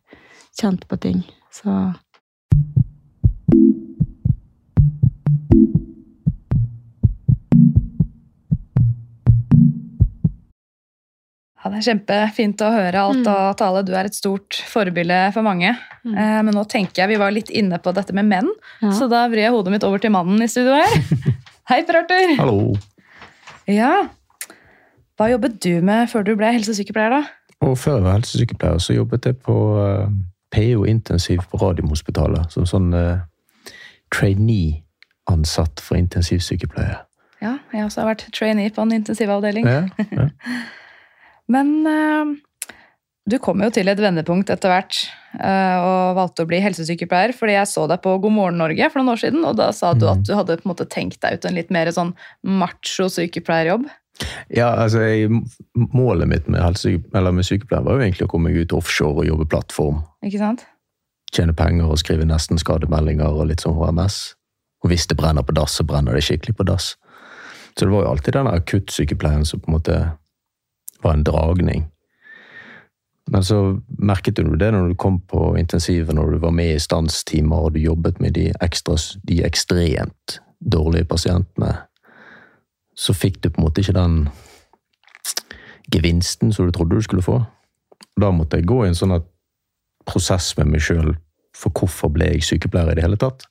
[0.60, 1.22] kjent på ting.
[1.54, 1.70] Så
[11.64, 13.86] Ja, det er kjempefint å høre alt og tale.
[13.88, 15.70] Du er et stort forbilde for mange.
[16.04, 16.12] Mm.
[16.18, 18.50] Eh, Men nå tenker jeg vi var litt inne på dette med menn,
[18.82, 18.92] Ja.
[18.92, 20.92] så da vrir jeg hodet mitt over til mannen i studio her.
[21.72, 22.36] Hei, Per Arthur!
[22.36, 22.76] Hallo.
[23.72, 24.10] Ja.
[25.16, 27.24] Hva jobbet du med før du ble helsesykepleier, da?
[27.64, 30.12] Og før jeg var helsesykepleier, så jobbet jeg på eh,
[30.52, 32.52] PO intensiv på Radiumhospitalet.
[32.52, 33.24] Som sånn uh,
[34.12, 37.00] trainee-ansatt for intensivsykepleie.
[37.44, 39.66] Ja, jeg også har vært trainee på en intensivavdeling.
[39.68, 40.28] Ja, ja.
[41.54, 42.34] Men eh,
[43.30, 44.98] du kom jo til et vendepunkt etter hvert
[45.40, 49.00] eh, og valgte å bli helsesykepleier, fordi jeg så deg på God morgen Norge for
[49.00, 50.12] noen år siden, og da sa du Mhm.
[50.12, 52.14] at du hadde på en måte tenkt deg ut en litt mer sånn
[52.44, 53.86] macho sykepleierjobb.
[54.54, 55.30] ja, altså jeg,
[55.76, 59.48] Målet mitt med, med sykepleier var jo egentlig å komme meg ut offshore og jobbe
[59.50, 60.04] plattform.
[60.24, 60.66] Ikke sant?
[61.34, 64.36] Tjene penger og skrive nesten skademeldinger og litt sånn HMS.
[64.84, 66.96] Og hvis det brenner på dass, så brenner det skikkelig på dass.
[67.74, 69.98] Så det var jo alltid den akuttsykepleien som på en måte
[71.04, 71.88] var en dragning.
[73.32, 76.80] Men så merket du det når du kom på intensivet, når du var med i
[76.82, 81.76] stanstimer og du jobbet med de, ekstra, de ekstremt dårlige pasientene.
[82.96, 84.28] Så fikk du på en måte ikke den
[85.94, 87.40] gevinsten som du trodde du skulle få.
[88.20, 89.16] Da måtte jeg gå i en sånn
[90.06, 91.16] prosess med meg sjøl
[91.58, 93.46] for hvorfor ble jeg sykepleier i det hele tatt.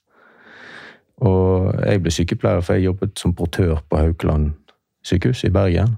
[1.23, 4.53] Og jeg ble sykepleier for jeg jobbet som portør på Haukeland
[5.07, 5.97] sykehus i Bergen.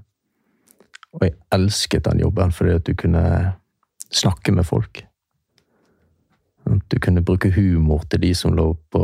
[1.15, 3.25] Og jeg elsket den jobben fordi at du kunne
[4.11, 5.05] snakke med folk.
[6.65, 9.03] At Du kunne bruke humor til de som lå på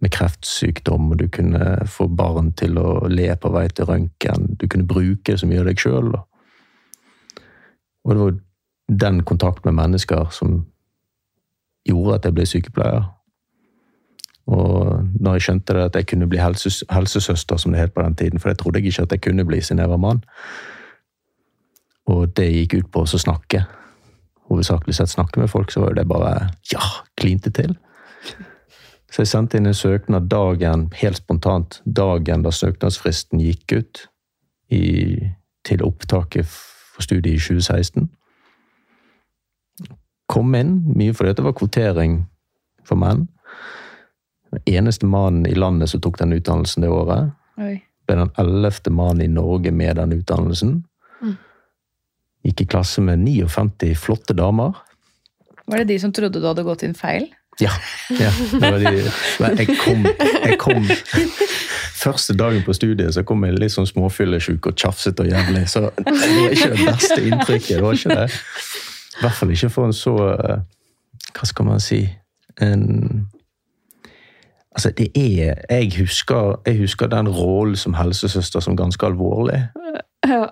[0.00, 4.54] med kreftsykdom, og du kunne få barn til å le på vei til røntgen.
[4.60, 6.12] Du kunne bruke så mye av deg sjøl.
[8.04, 8.36] Og det var
[9.02, 10.60] den kontakt med mennesker som
[11.88, 13.08] gjorde at jeg ble sykepleier.
[14.48, 18.02] Og når jeg skjønte det at jeg kunne bli helses helsesøster, som det het på
[18.02, 20.22] den tiden, for det trodde jeg ikke at jeg kunne bli siden jeg var mann,
[22.08, 23.66] og det gikk ut på å snakke,
[24.48, 26.80] hovedsakelig sett snakke med folk, så var det bare ja,
[27.20, 27.76] klinte til.
[29.12, 34.06] Så jeg sendte inn en søknad dagen, helt spontant, dagen da søknadsfristen gikk ut
[34.72, 34.84] i,
[35.68, 38.08] til opptaket for studiet i 2016
[40.28, 42.20] kom inn, mye fordi det var kvotering
[42.86, 43.26] for menn.
[44.50, 47.32] Den eneste mannen i landet som tok den utdannelsen det året.
[47.60, 47.76] Oi.
[48.08, 50.78] Ble den ellevte mannen i Norge med den utdannelsen.
[51.20, 51.34] Mm.
[52.48, 54.78] Gikk i klasse med 59 flotte damer.
[55.68, 57.28] Var det de som trodde du hadde gått inn feil?
[57.60, 57.72] Ja.
[58.22, 58.92] ja det var de,
[59.58, 60.04] jeg kom,
[60.44, 60.84] jeg kom
[61.98, 65.64] Første dagen på studiet så kom jeg litt sånn småfyllesjuk og tjafset og jævlig.
[65.66, 67.72] Så det var ikke det beste inntrykket.
[67.74, 68.28] det var ikke det.
[69.18, 70.60] I hvert fall ikke for en så eh,
[71.34, 71.98] Hva skal man si
[72.62, 72.84] en,
[74.78, 79.64] Altså, det er Jeg husker, jeg husker den rollen som helsesøster som ganske alvorlig.
[80.28, 80.44] ja.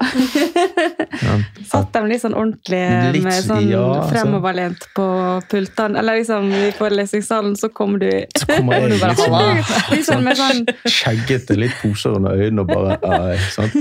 [1.22, 1.36] Ja.
[1.66, 2.80] Satt dem litt sånn ordentlig
[3.14, 5.06] Litt, med sånn ja, fremoverlent fremoverlent på
[5.50, 6.00] pultene.
[6.00, 10.26] Eller liksom i forelesningssalen, så kommer du Så kommer jeg du bare, litt sånn, liksom
[10.26, 10.64] med sånn
[10.98, 13.78] skjeggete, litt poser under øynene og bare ei, sant?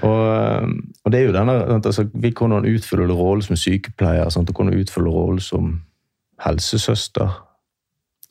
[0.00, 0.72] Og,
[1.04, 4.48] og det er jo denne, altså, Vi kunne utfylle rollen som sykepleier, sant?
[4.48, 5.74] og kunne utfylle rollen som
[6.40, 7.49] helsesøster.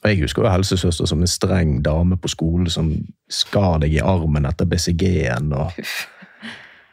[0.03, 2.93] Og Jeg husker jo helsesøster som en streng dame på skolen som
[3.29, 5.53] skar deg i armen etter BCG-en.
[5.53, 5.71] og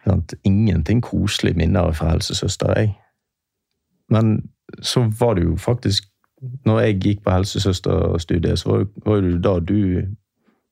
[0.07, 0.35] sant?
[0.45, 2.95] Ingenting koselig minner fra helsesøster, jeg.
[4.11, 4.51] Men
[4.83, 6.05] så var det jo faktisk
[6.67, 10.03] når jeg gikk på helsesøsterstudiet, så var det jo da du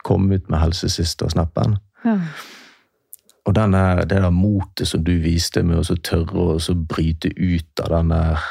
[0.04, 1.78] kom ut med helsesøstersnappen.
[2.04, 2.18] ja.
[3.44, 7.28] Og denne, det der motet som du viste med å så tørre å så bryte
[7.36, 8.44] ut av den der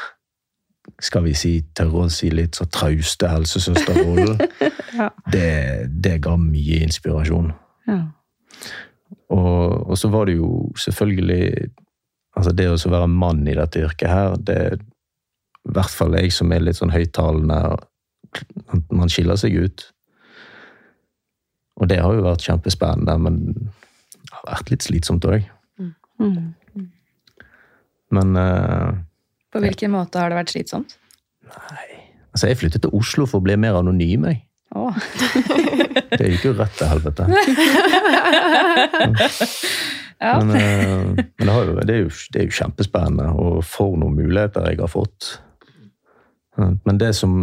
[1.00, 4.38] Skal vi si, tørre å si litt så trauste helsesøsterrollen,
[4.94, 5.08] Ja.
[5.32, 7.48] det, det ga mye inspirasjon.
[7.88, 7.96] Ja.
[9.34, 11.70] Og, og så var det jo selvfølgelig
[12.34, 16.50] Altså det å være mann i dette yrket her, det I hvert fall jeg som
[16.50, 17.76] er litt sånn høyttalende.
[18.90, 19.84] Man skiller seg ut.
[21.78, 25.46] Og det har jo vært kjempespennende, men det har vært litt slitsomt òg.
[26.18, 26.50] Mm.
[28.18, 28.90] Men eh,
[29.54, 30.98] På hvilken måte har det vært slitsomt?
[31.54, 34.42] Nei altså, jeg flyttet til Oslo for å bli mer anonym, jeg.
[34.74, 34.94] Oh.
[36.18, 37.26] Det gikk jo rett til helvete.
[40.24, 40.38] Ja.
[40.40, 43.96] Men, eh, men det, har jo, det, er jo, det er jo kjempespennende, og for
[43.98, 45.34] noen muligheter jeg har fått.
[46.56, 47.34] Men det som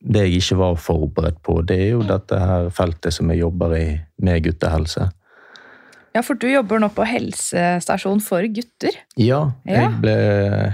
[0.00, 3.76] Det jeg ikke var forberedt på, det er jo dette her feltet som jeg jobber
[3.76, 3.84] i
[4.24, 5.06] med guttehelse.
[6.14, 8.94] Ja, for du jobber nå på helsestasjon for gutter.
[9.18, 10.14] Ja, jeg ble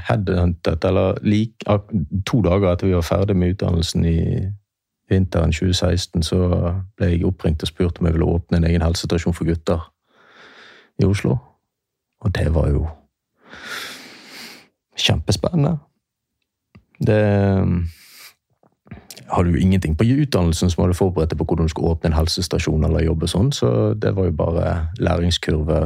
[0.09, 1.65] headhuntet, eller lik,
[2.29, 4.19] to dager etter vi var ferdig med utdannelsen i
[5.11, 6.41] vinteren 2016, så
[6.97, 9.89] ble jeg oppringt og spurt om jeg ville åpne en egen helsestasjon for gutter
[11.01, 11.39] i Oslo.
[12.21, 12.85] Og det var jo
[15.01, 15.79] kjempespennende.
[17.01, 17.23] Det
[19.31, 22.19] hadde jo ingenting på utdannelsen som hadde forberedt deg på hvordan du skulle åpne en
[22.19, 25.81] helsestasjon eller jobbe sånn, så det var jo bare læringskurve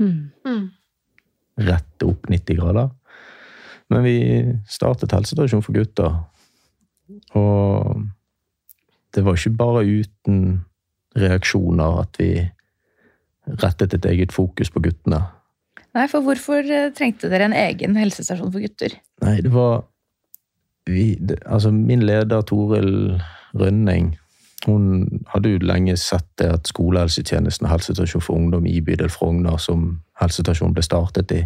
[0.00, 0.30] Mm.
[0.44, 0.70] Mm.
[1.68, 2.90] rett opp 90 grader.
[3.90, 4.16] Men vi
[4.66, 6.16] startet helsestasjon for gutter.
[7.38, 8.02] Og
[9.14, 10.64] det var ikke bare uten
[11.14, 12.30] reaksjoner at vi
[13.62, 15.20] rettet et eget fokus på guttene.
[15.94, 18.96] Nei, for hvorfor eh, trengte dere en egen helsestasjon for gutter?
[19.22, 19.84] Nei, det var
[20.86, 23.22] vi, Altså, min leder Toril
[23.54, 24.14] Rønning
[24.66, 29.58] hun hadde jo lenge sett det at skolehelsetjenesten og helsestasjon for ungdom i bydel Frogner,
[29.60, 31.42] som helsestasjonen ble startet i,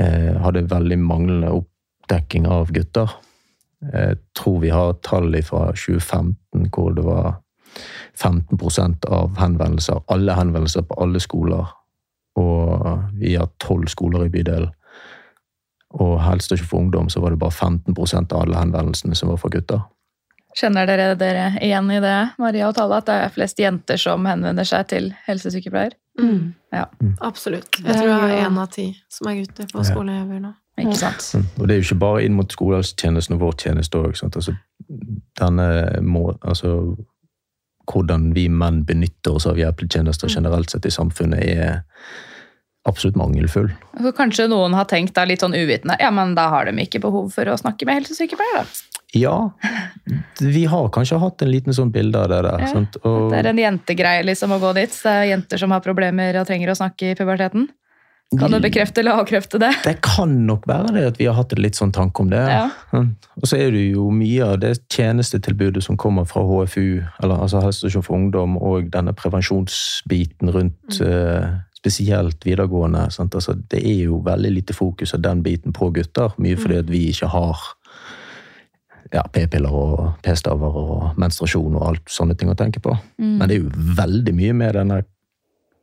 [0.00, 3.10] eh, hadde veldig manglende oppdekking av gutter.
[3.92, 7.40] Jeg tror vi har tall fra 2015 hvor det var
[8.14, 11.66] 15% av henvendelser, alle henvendelser på alle skoler.
[12.36, 14.70] Og vi har tolv skoler i bydelen.
[16.00, 19.40] Og helst ikke for ungdom så var det bare 15% av alle henvendelsene som var
[19.42, 19.82] fra gutter.
[20.56, 24.26] Kjenner dere dere igjen i det, Maria og Tale, at det er flest jenter som
[24.28, 25.94] henvender seg til helsesykepleier?
[26.20, 26.52] Mm.
[27.24, 27.78] Absolutt.
[27.80, 29.84] Jeg tror det er én av ti som er gutter på Ja.
[29.88, 30.52] skoleelever nå.
[30.78, 31.24] Ikke sant?
[31.34, 31.46] Mm.
[31.60, 34.12] Og det er jo ikke bare inn mot skolehelsetjenesten og vår tjeneste òg.
[34.24, 34.54] Altså,
[36.42, 36.96] altså,
[37.92, 41.82] hvordan vi menn benytter oss av hjelpetjenester generelt sett i samfunnet, er
[42.88, 43.70] absolutt mangelfull.
[44.00, 47.02] Så kanskje noen har tenkt da litt sånn uvitende ja, men da har de ikke
[47.04, 48.64] behov for å snakke med helsesykepleier.
[48.64, 48.92] da.
[49.12, 49.52] Ja,
[50.40, 52.62] vi har kanskje hatt en liten sånn bilde av det der.
[52.64, 52.84] Ja?
[53.04, 54.94] Og, Det er en jentegreie liksom å gå dit.
[55.04, 57.68] Det er jenter som har problemer og trenger å snakke i puberteten.
[58.38, 59.74] Kan du bekrefte eller avkrefte det?
[59.84, 62.40] Det kan nok være det at vi har hatt en litt sånn tanke om det.
[62.40, 62.70] Ja.
[62.96, 63.10] Mm.
[63.36, 67.60] Og så er det jo mye av det tjenestetilbudet som kommer fra HFU, eller altså
[67.66, 73.08] Helsestasjon for ungdom, og denne prevensjonsbiten rundt eh, spesielt videregående.
[73.10, 73.34] Sant?
[73.34, 76.90] Altså, det er jo veldig lite fokus av den biten på gutter, mye fordi at
[76.90, 77.64] vi ikke har
[79.12, 82.94] ja, p-piller og p-staver og menstruasjon og alt sånne ting å tenke på.
[83.18, 83.34] Mm.
[83.40, 85.02] Men det er jo veldig mye med denne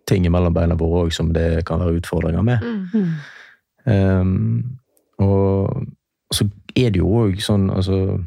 [0.10, 2.64] tingen mellom beina våre òg som det kan være utfordringer med.
[2.64, 2.82] Mm.
[2.96, 3.14] Mm.
[3.90, 4.64] Um,
[5.20, 5.86] og
[6.34, 8.20] så er det jo òg sånn, altså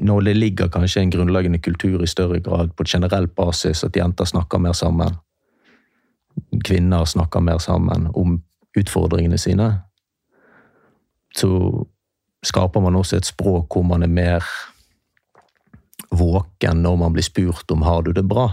[0.00, 4.28] Når det ligger kanskje en grunnleggende kultur i større grad på generell basis, at jenter
[4.28, 5.14] snakker mer sammen,
[6.64, 8.40] kvinner snakker mer sammen om
[8.78, 9.70] utfordringene sine,
[11.36, 11.50] så
[12.46, 14.46] skaper man også et språk hvor man er mer
[16.10, 18.48] våken når man blir spurt om har du det bra.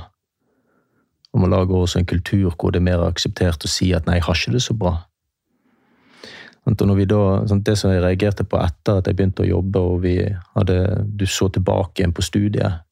[1.33, 4.19] Og man lager også en kultur hvor det er mer akseptert å si at nei,
[4.19, 4.95] jeg har ikke det så bra.
[6.67, 6.73] Da,
[7.47, 10.17] sånn, det som jeg reagerte på etter at jeg begynte å jobbe, og vi
[10.57, 12.83] hadde, du så tilbake igjen på studiet,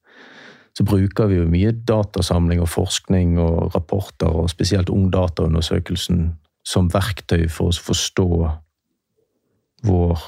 [0.75, 6.33] så bruker vi jo mye datasamling og forskning og rapporter, og spesielt Ungdataundersøkelsen,
[6.67, 8.27] som verktøy for å forstå
[9.85, 10.25] vår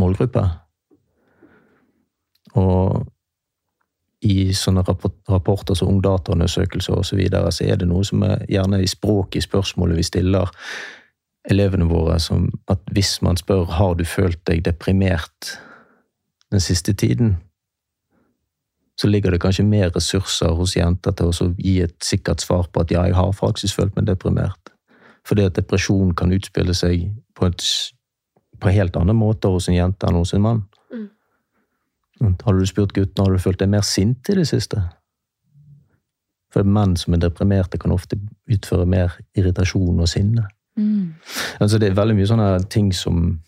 [0.00, 0.44] målgruppe.
[2.60, 3.06] Og
[4.20, 8.82] i sånne rapporter som Ungdataundersøkelser osv., så, videre, så er det noe som er gjerne
[8.84, 10.52] i språket i spørsmålet vi stiller
[11.48, 15.54] elevene våre, som at hvis man spør har du følt deg deprimert
[16.52, 17.38] den siste tiden,
[19.00, 22.82] så ligger det kanskje mer ressurser hos jenter til å gi et sikkert svar på
[22.82, 24.74] at ja, jeg har faktisk følt meg deprimert.
[25.24, 27.06] Fordi at depresjon kan utspille seg
[27.38, 27.64] på, et,
[28.60, 30.62] på helt andre måter hos en jente enn hos en mann.
[30.92, 32.36] Mm.
[32.44, 34.82] Hadde du spurt gutten har du følt deg mer sint i det siste?
[36.52, 38.18] For menn som er deprimerte, kan ofte
[38.50, 40.44] utføre mer irritasjon og sinne.
[40.76, 41.14] Mm.
[41.56, 43.38] Altså, det er veldig mye sånne ting som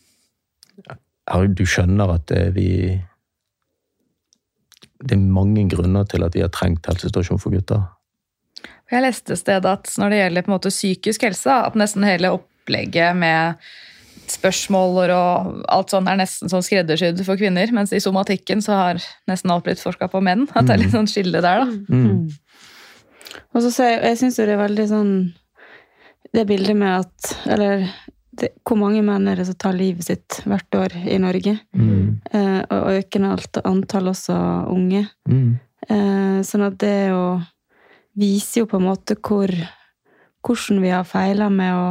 [0.87, 0.97] ja,
[1.47, 2.69] Du skjønner at det, vi
[5.03, 7.83] Det er mange grunner til at vi har trengt helsestasjon for gutter.
[8.93, 12.05] Jeg leste et sted at når det gjelder på en måte psykisk helse, at nesten
[12.07, 13.63] hele opplegget med
[14.33, 19.03] spørsmål og alt sånn er nesten sånn skreddersydd for kvinner, mens i somatikken så har
[19.31, 20.47] nesten alt blitt forska på menn.
[20.55, 21.69] At det er litt sånn skille der, da.
[21.93, 22.29] Mm.
[23.57, 25.13] Og så ser jeg, jeg syns jo det er veldig sånn
[26.37, 27.87] Det bildet med at Eller
[28.33, 31.59] det, hvor mange menn er det som tar livet sitt hvert år i Norge?
[31.77, 32.21] Mm.
[32.33, 34.37] Eh, og økende alt, antall også
[34.73, 35.05] unge.
[35.29, 35.51] Mm.
[35.89, 37.27] Eh, sånn at det å
[38.19, 39.53] vise jo på en måte hvor
[40.43, 41.87] hvordan vi har feila med å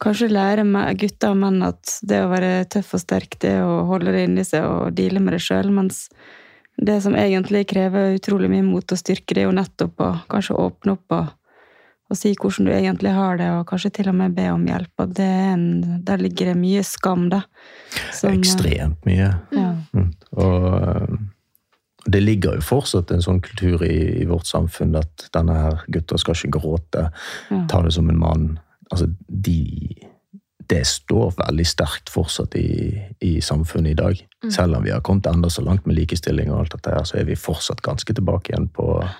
[0.00, 0.64] kanskje lære
[0.96, 4.44] gutter og menn at det å være tøff og sterk, det å holde det inni
[4.46, 6.06] seg og deale med det sjøl, mens
[6.80, 10.56] det som egentlig krever utrolig mye mot og styrke, det er jo nettopp å kanskje
[10.56, 11.34] åpne opp og,
[12.10, 14.90] og si hvordan du egentlig har det, og kanskje til og med be om hjelp.
[14.98, 15.66] Og det er en,
[16.06, 17.44] der ligger det mye skam, da.
[18.12, 19.28] som, eh, Ekstremt mye.
[19.54, 19.68] Ja.
[19.94, 20.08] Mm.
[20.32, 21.14] Og eh,
[22.10, 26.18] det ligger jo fortsatt en sånn kultur i, i vårt samfunn at denne her gutta
[26.18, 27.10] skal ikke gråte,
[27.50, 27.64] Ja.
[27.70, 28.58] ta det som en mann.
[28.90, 29.96] Altså, de
[30.70, 32.94] Det står veldig sterkt fortsatt i,
[33.26, 34.20] i samfunnet i dag.
[34.54, 37.16] Selv om vi har kommet enda så langt med likestilling og alt dette her, så
[37.18, 39.10] er vi fortsatt ganske tilbake igjen på eh,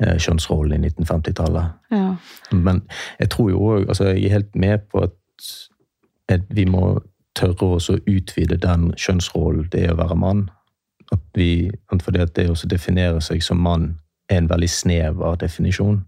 [0.00, 1.76] kjønnsrollen i 1950-tallet.
[1.90, 2.16] Ja.
[2.52, 2.82] Men
[3.18, 6.98] jeg tror jo òg altså Jeg er helt med på at, vi må
[7.38, 10.48] tørre å utvide den kjønnsrollen det er å være mann.
[11.12, 11.70] At vi,
[12.02, 13.94] fordi at det å definere seg som mann
[14.28, 16.00] er en veldig snever definisjon.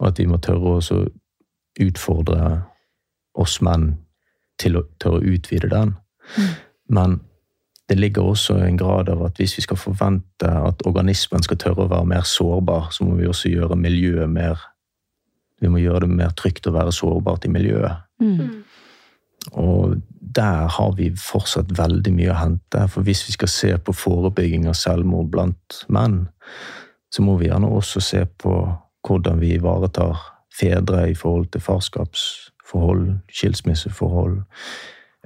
[0.00, 0.98] Og at vi må tørre å
[1.78, 2.62] utfordre
[3.38, 3.92] oss menn
[4.58, 5.94] til å tørre å utvide den.
[6.88, 7.20] Men
[7.88, 11.86] det ligger også en grad av at hvis vi skal forvente at organismen skal tørre
[11.86, 14.66] å være mer sårbar, så må vi også gjøre miljøet mer
[15.58, 18.04] Vi må gjøre det mer trygt å være sårbart i miljøet.
[18.22, 18.60] Mm.
[19.58, 22.84] Og der har vi fortsatt veldig mye å hente.
[22.86, 26.28] For hvis vi skal se på forebygging av selvmord blant menn,
[27.10, 28.54] så må vi gjerne også se på
[29.02, 30.22] hvordan vi ivaretar
[30.54, 34.38] fedre i forhold til farskapsforhold, skilsmisseforhold,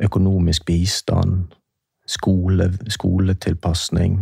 [0.01, 1.53] økonomisk bistand,
[2.13, 4.19] skole, skoletilpasning.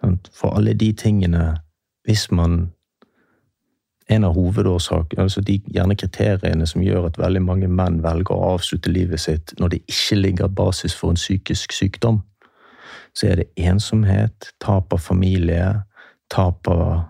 [0.00, 0.30] Sant?
[0.34, 1.56] For alle de tingene,
[2.06, 2.68] hvis man
[4.08, 8.54] en av hovedårsakene, altså de gjerne kriteriene som gjør at veldig mange menn velger å
[8.54, 12.22] avslutte livet sitt når det ikke ligger basis for en psykisk sykdom,
[13.12, 15.82] så er det ensomhet, tap av familie,
[16.32, 17.02] tap av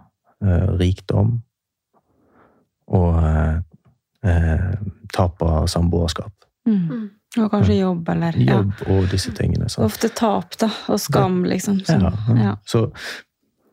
[0.43, 1.37] eh, rikdom
[2.99, 3.57] og eh,
[4.27, 4.75] eh,
[5.15, 6.35] tap av samboerskap.
[6.67, 7.11] Mm.
[7.45, 8.59] Og kanskje jobb, eller ja.
[8.59, 9.69] Jobb og disse tingene.
[9.69, 9.85] sant?
[9.87, 10.71] Ofte tap, da.
[10.89, 11.81] Og skam, liksom.
[11.87, 12.37] Så, Ja, ja.
[12.43, 12.55] ja.
[12.67, 12.89] Så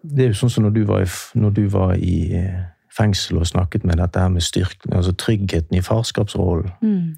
[0.06, 3.40] det er jo sånn som når du var i, når du var i eh, fengsel
[3.42, 6.72] og snakket med dette her med styrken, altså tryggheten i farskapsrollen.
[6.82, 7.16] Mm.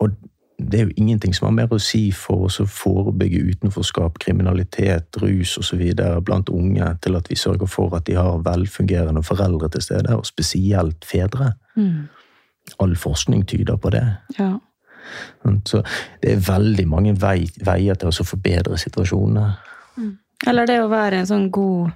[0.00, 0.16] Og
[0.58, 5.56] det er jo ingenting som har mer å si for å forebygge utenforskap, kriminalitet, rus
[5.58, 5.82] osv.
[6.24, 10.26] blant unge, til at vi sørger for at de har velfungerende foreldre til stede, og
[10.26, 11.52] spesielt fedre.
[11.76, 12.06] Mm.
[12.80, 14.06] All forskning tyder på det.
[14.38, 14.54] ja.
[15.64, 15.82] Så
[16.22, 19.56] det er veldig mange vei, veier til å forbedre situasjonene.
[20.46, 21.92] Eller det å være en sånn god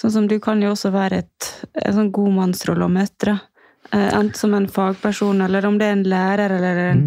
[0.00, 1.46] Sånn som du kan jo også være et,
[1.84, 3.34] en sånn god mannsrolle å møte.
[3.92, 7.02] Eh, Enten som en fagperson, eller om det er en lærer, eller en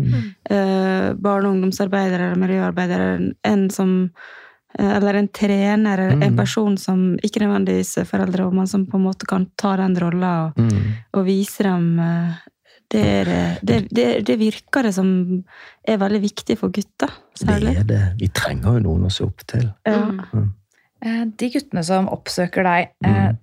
[0.46, 3.96] eh, barne- og ungdomsarbeider eller miljøarbeider, eller en som
[4.78, 6.38] eh, eller en trener, eller en Mm.
[6.38, 10.46] person som ikke nødvendigvis er foreldre, men som på en måte kan ta den rolla
[10.46, 10.94] og, Mm.
[11.16, 12.34] og vise dem eh,
[12.94, 13.30] det, er,
[13.66, 15.08] det, det, det virker det som
[15.90, 18.02] er veldig viktig for gutter, Det er det.
[18.20, 19.66] Vi trenger jo noen å se opp til.
[19.90, 20.04] Ja.
[20.34, 20.52] Mm.
[21.36, 23.38] De guttene som oppsøker deg, eh, Mm.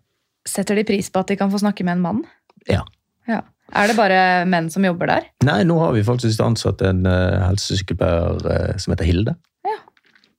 [0.49, 2.23] setter de pris på at de kan få snakke med en mann?
[2.69, 2.81] Ja.
[3.29, 3.43] Ja.
[3.77, 5.27] Er det bare menn som jobber der?
[5.47, 9.35] Nei, nå har vi faktisk ansatt en uh, helsesykepleier eh, som heter Hilde.
[9.67, 9.77] Ja.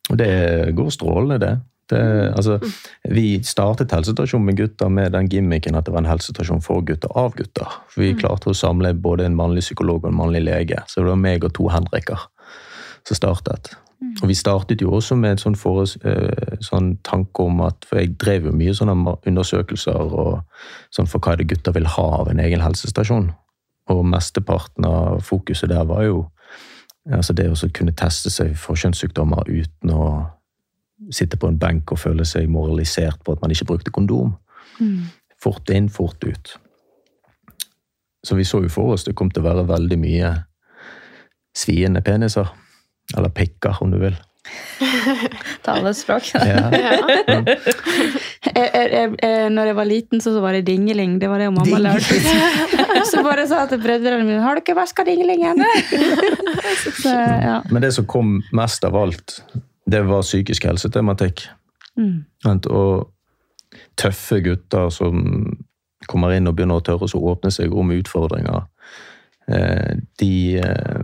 [0.09, 0.32] Og det
[0.76, 1.53] går strålende, det.
[1.92, 2.58] Det altså,
[3.12, 7.12] vi startet helsestasjonen med gutter med den gimmicken at det var en helsestasjon for gutter
[7.20, 7.78] av gutter.
[7.92, 10.82] For vi klarte å samle både en mannlig psykolog og en mannlig lege.
[10.88, 12.28] Så det var meg og to Henriker
[13.08, 13.74] som startet.
[14.22, 18.00] Og vi startet jo også med en sånn, for, eh, sånn tanke om at For
[18.00, 20.42] jeg drev jo mye sånne undersøkelser og
[20.89, 23.34] sånn for hva det gutter vil ha av en egen helsestasjon.
[23.89, 26.30] Og mesteparten av fokuset der var jo
[27.12, 30.30] altså det å kunne teste seg for kjønnssykdommer uten å
[31.10, 34.36] sitte på en benk og føle seg moralisert på at man ikke brukte kondom.
[34.80, 35.08] Mm.
[35.41, 36.58] Fort inn, fort ut.
[38.28, 40.34] Så vi så jo for oss det kom til å være veldig mye
[41.58, 42.52] sviende peniser.
[43.18, 44.16] Eller pikker, om du vil.
[45.66, 46.30] Talespråk?
[46.36, 46.70] Ja.
[46.72, 47.58] Jeg,
[48.56, 51.18] jeg, jeg, jeg- når jeg var liten, så var det dingeling.
[51.22, 52.18] Det var det mamma lærte.
[53.12, 55.58] Så bare sa til brødrene mine 'Har du ikke vaska dinglingen?'
[57.04, 57.62] Så, ja.
[57.72, 59.41] Men det som kom mest av alt,
[59.92, 61.46] det var psykisk helsetematikk.
[62.00, 62.24] Mm.
[62.72, 63.12] Og
[64.00, 65.26] tøffe gutter som
[66.10, 68.66] kommer inn og begynner å tørre å åpne seg om utfordringer.
[69.52, 71.04] Eh, De, eh,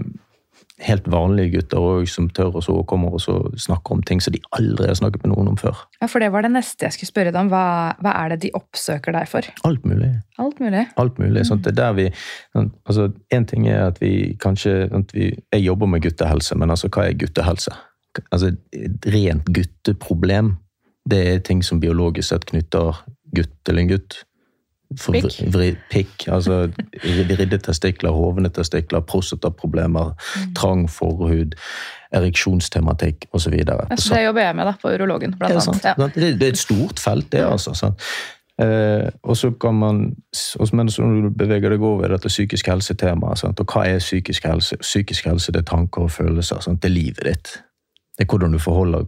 [0.85, 4.33] helt vanlige gutter òg som tør og så kommer og snakke snakker om ting som
[4.35, 5.75] de aldri har snakket med noen om før.
[6.01, 7.49] Ja, For det var det neste jeg skulle spørre deg om.
[7.49, 9.47] Hva, hva er det de oppsøker deg for?
[9.65, 10.11] Alt mulig.
[10.37, 10.85] Alt mulig.
[11.01, 11.45] Alt mulig.
[11.49, 12.07] Sånn, det er der vi,
[12.85, 16.89] altså, en ting er at vi kanskje at vi, Jeg jobber med guttehelse, men altså,
[16.93, 17.73] hva er guttehelse?
[18.31, 20.55] Altså, et rent gutteproblem,
[21.09, 23.03] det er ting som biologisk sett knytter
[23.35, 24.23] gutt til en gutt.
[24.87, 25.41] Pikk.
[25.91, 26.27] pikk.
[26.31, 26.69] Altså
[27.03, 30.13] vridde testikler, hovne testikler, prostataproblemer,
[30.55, 31.57] trang forhud,
[32.15, 33.57] ereksjonstematikk osv.
[33.67, 35.89] Altså, det jobber jeg med da, på urologen, blant det, annet.
[35.91, 36.07] Ja.
[36.15, 37.75] det, det er et stort felt, det, altså.
[37.75, 38.07] Sant?
[38.61, 40.15] Eh, og så kan man,
[40.73, 44.47] men så når du beveger deg over i dette psykisk helse-temaet, og hva er psykisk
[44.49, 44.79] helse?
[44.81, 46.63] Psykisk helse det er tanker og følelser.
[46.63, 46.81] Sant?
[46.81, 47.57] Det er livet ditt.
[48.17, 48.57] Det er hvordan,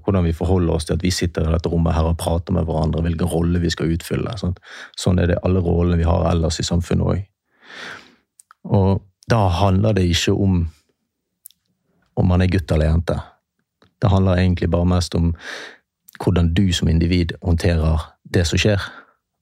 [0.04, 2.68] hvordan vi forholder oss til at vi sitter i dette rommet her og prater med
[2.68, 4.36] hverandre, hvilken rolle vi skal utfylle.
[4.38, 4.54] Sånn,
[4.98, 7.24] Sånn er det alle rollene vi har ellers i samfunnet òg.
[8.70, 10.68] Og da handler det ikke om
[12.20, 13.16] om man er gutt eller jente.
[14.02, 15.34] Det handler egentlig bare mest om
[16.20, 18.02] hvordan du som individ håndterer
[18.34, 18.84] det som skjer.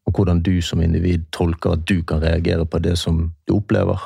[0.06, 3.98] Og hvordan du som individ tolker at du kan reagere på det som du opplever.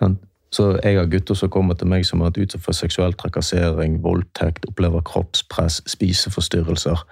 [0.00, 0.24] Sant?
[0.54, 3.98] Så jeg har gutter som kommer til meg som har vært utsatt for seksuell trakassering,
[4.04, 7.02] voldtekt, opplever kroppspress, spiseforstyrrelser,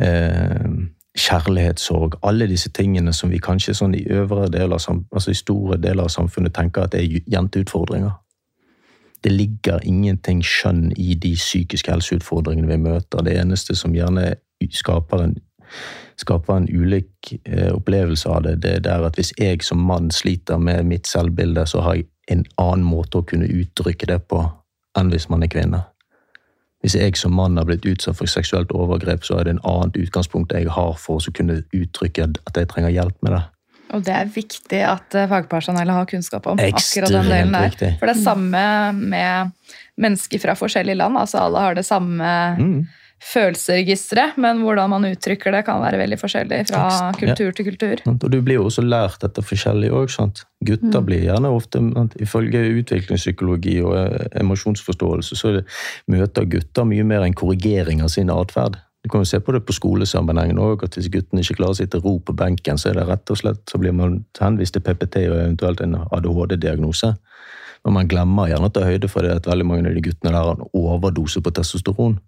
[0.00, 0.70] eh,
[1.18, 2.16] kjærlighetssorg.
[2.22, 6.54] Alle disse tingene som vi kanskje sånn i deler altså i store deler av samfunnet
[6.56, 8.16] tenker at det er jenteutfordringer.
[9.22, 13.22] Det ligger ingenting skjønn i de psykiske helseutfordringene vi møter.
[13.22, 14.32] Det eneste som gjerne
[14.72, 15.36] skaper en,
[16.16, 20.58] skaper en ulik eh, opplevelse av det, det er at hvis jeg som mann sliter
[20.58, 24.44] med mitt selvbilde, så har jeg en annen måte å kunne uttrykke det på
[24.98, 25.82] enn hvis man er kvinne.
[26.82, 29.96] Hvis jeg som mann har blitt utsatt for seksuelt overgrep, så er det en annet
[30.02, 33.42] utgangspunkt jeg har for å kunne uttrykke at jeg trenger hjelp med det.
[33.92, 37.68] Og det er viktig at eh, fagpersonellet har kunnskap om akkurat den delen der.
[37.68, 37.90] viktig.
[38.00, 38.64] For det er samme
[38.96, 39.52] med
[40.00, 41.18] mennesker fra forskjellige land.
[41.20, 42.86] altså Alle har det samme Mm.
[43.22, 46.86] Følelsesregisteret, men hvordan man uttrykker det, kan være veldig forskjellig fra
[47.18, 48.02] kultur kultur til kultur.
[48.12, 50.10] Og du blir jo også lært dette forskjellig òg.
[50.62, 51.04] Gutter Mm.
[51.06, 51.78] blir gjerne ofte,
[52.20, 55.64] ifølge utviklingspsykologi og eh, emosjonsforståelse, så er
[56.08, 58.76] møter gutter mye mer en korrigering av sin atferd.
[59.02, 61.80] Du kan jo se på det på skolesammenhengen òg, at hvis guttene ikke klarer å
[61.80, 64.82] sitte ro på benken, så er det rett og slett så blir man henvist til
[64.82, 67.16] PPT og eventuelt en ADHD-diagnose.
[67.84, 70.30] Men man glemmer gjerne å ta høyde for det at veldig mange av de guttene
[70.30, 72.20] der har en overdose på testosteron.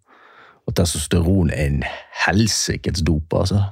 [0.67, 1.83] Og testosteron er en
[2.27, 3.63] helsikes dop, altså.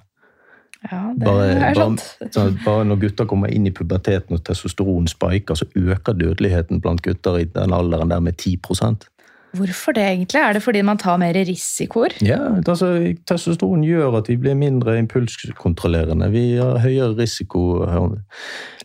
[0.90, 2.03] Ja, det Bare, er sant.
[2.34, 7.05] Bare, bare når gutter kommer inn i puberteten og testosteron spiker, så øker dødeligheten blant
[7.07, 9.07] gutter i den alderen der med 10%
[9.53, 10.40] Hvorfor det egentlig?
[10.40, 12.14] Er det fordi man tar mer risikoer?
[12.24, 16.30] Ja, altså, Testosteron gjør at vi blir mindre impulskontrollerende.
[16.32, 17.84] Vi har høyere risiko,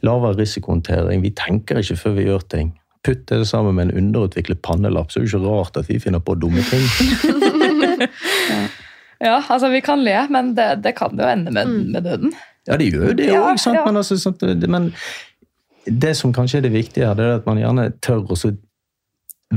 [0.04, 1.24] lavere risikohåndtering.
[1.24, 2.74] Vi tenker ikke før vi gjør ting.
[3.04, 6.20] Putt det sammen med en underutviklet pannelapp, så er det ikke rart at vi finner
[6.20, 6.84] på dumme ting.
[9.18, 12.34] Ja, altså Vi kan le, men det, det kan jo ende med, med døden.
[12.68, 13.80] Ja, det gjør det òg, sant?
[13.80, 13.86] ja.
[13.88, 14.40] Men, altså, sant?
[14.46, 14.92] det- men
[15.88, 18.38] det som kanskje er det viktige her, det er at man gjerne tør å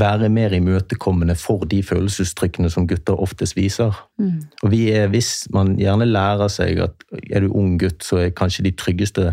[0.01, 3.91] være mer imøtekommende for de følelsestrykkene som gutter oftest viser.
[4.23, 4.37] Mm.
[4.63, 8.31] Og vi er, hvis man gjerne lærer seg at er du ung gutt, så er
[8.39, 9.33] kanskje de tryggeste,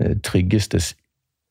[0.00, 0.80] eh, tryggeste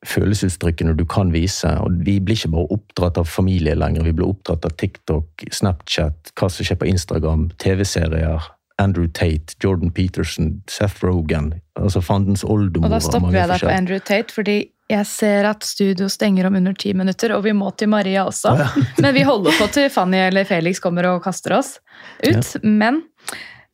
[0.05, 1.69] følelsesuttrykkene du kan vise.
[1.83, 6.35] Og vi blir ikke bare oppdratt av familie lenger, vi blir oppdratt av TikTok, Snapchat,
[6.35, 8.51] hva som skjer på Instagram, TV-serier.
[8.81, 11.53] Andrew Tate, Jordan Peterson, Seth Rogan.
[11.79, 12.89] altså Fandens oldemor.
[12.89, 13.71] Og da stopper jeg deg på.
[13.71, 14.57] Andrew Tate, fordi
[14.91, 18.51] jeg ser at studio stenger om under ti minutter, og vi må til Maria også.
[18.51, 18.85] Ah, ja.
[19.03, 21.77] Men vi holder på til Fanny eller Felix kommer og kaster oss
[22.19, 22.51] ut.
[22.63, 23.01] Men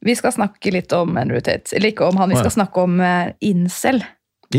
[0.05, 1.75] vi skal snakke litt om Andrew Tate.
[1.75, 2.45] Eller ikke om han, vi Å, ja.
[2.45, 4.01] skal snakke om eh, incel.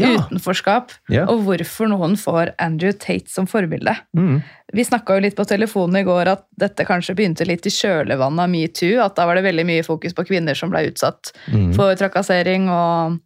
[0.00, 0.12] Ja.
[0.22, 0.92] Utenforskap.
[1.12, 1.26] Ja.
[1.28, 3.92] Og hvorfor noen får Andrew Tate som forbilde.
[4.16, 4.38] Mm.
[4.72, 8.48] Vi snakka litt på telefonen i går at dette kanskje begynte litt i kjølvannet av
[8.52, 9.02] metoo.
[9.04, 11.74] At da var det veldig mye fokus på kvinner som ble utsatt Mm.
[11.76, 12.68] for trakassering.
[12.72, 13.18] Og,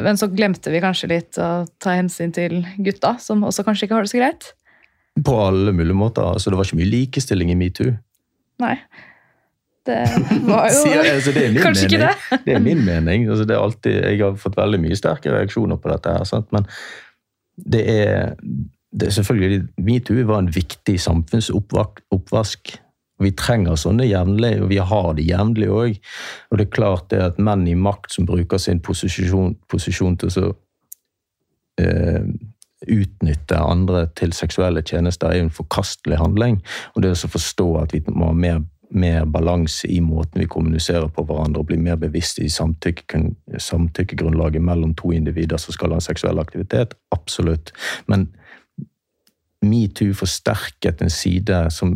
[0.00, 3.94] men så glemte vi kanskje litt å ta hensyn til gutta, som også kanskje ikke
[3.98, 4.52] har det så greit.
[5.24, 6.22] På alle mulige måter.
[6.24, 7.92] altså Det var ikke mye likestilling i metoo.
[8.62, 8.78] Nei.
[9.86, 10.02] Det
[10.46, 12.02] var jo Sier altså, det kanskje mening.
[12.02, 12.42] ikke det.
[12.46, 13.26] Det er min mening.
[13.30, 16.14] Altså, det er alltid, jeg har fått veldig mye sterke reaksjoner på dette.
[16.18, 16.52] her, sant?
[16.54, 16.68] Men
[17.56, 18.36] det er,
[18.92, 22.76] det er selvfølgelig Metoo var en viktig samfunnsoppvask.
[23.22, 25.98] Vi trenger sånne jevnlig, og vi har det jevnlig òg.
[26.50, 30.32] Og det er klart det at menn i makt som bruker sin posisjon, posisjon til
[30.42, 30.48] å
[31.82, 32.24] eh,
[32.90, 36.58] utnytte andre til seksuelle tjenester, er jo en forkastelig handling.
[36.96, 38.62] Og det å forstå at vi må ha mer
[38.94, 43.22] mer balanse i måten vi kommuniserer på hverandre og bli mer bevisst i samtykke,
[43.58, 46.94] samtykkegrunnlaget mellom to individer som skal ha en seksuell aktivitet.
[47.14, 47.72] Absolutt.
[48.06, 48.28] Men
[49.62, 51.94] metoo forsterket en side som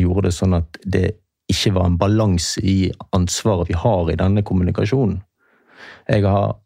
[0.00, 1.12] gjorde det sånn at det
[1.52, 5.20] ikke var en balanse i ansvaret vi har i denne kommunikasjonen.
[6.08, 6.56] Jeg har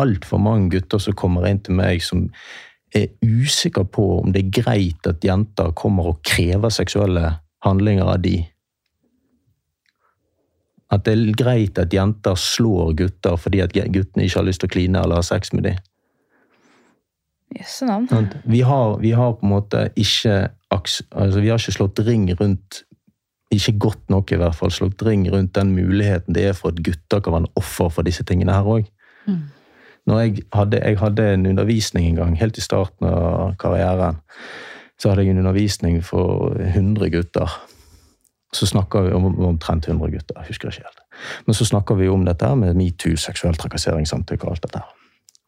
[0.00, 2.26] altfor mange gutter som kommer inn til meg som
[2.96, 8.20] er usikre på om det er greit at jenter kommer og krever seksuelle handlinger av
[8.24, 8.40] de.
[10.92, 14.68] At det er greit at jenter slår gutter fordi at guttene ikke har lyst til
[14.68, 15.80] å kline eller ha sex med dem.
[17.52, 18.32] Jøsse navn.
[18.48, 22.82] Vi har, vi har på en måte ikke altså Vi har ikke slått ring rundt
[23.52, 26.80] Ikke godt nok, i hvert fall, slått ring rundt den muligheten det er for at
[26.84, 28.86] gutter kan være en offer for disse tingene her òg.
[29.28, 29.42] Mm.
[30.08, 34.22] Jeg hadde, jeg hadde en undervisning en gang, helt i starten av karrieren,
[34.96, 37.52] så hadde jeg en undervisning for 100 gutter.
[38.52, 41.00] Så snakker vi om om omtrent 100 gutter, jeg husker ikke helt.
[41.46, 44.82] Men så snakker vi om dette med metoo, seksuell trakassering, samtykke og alt dette.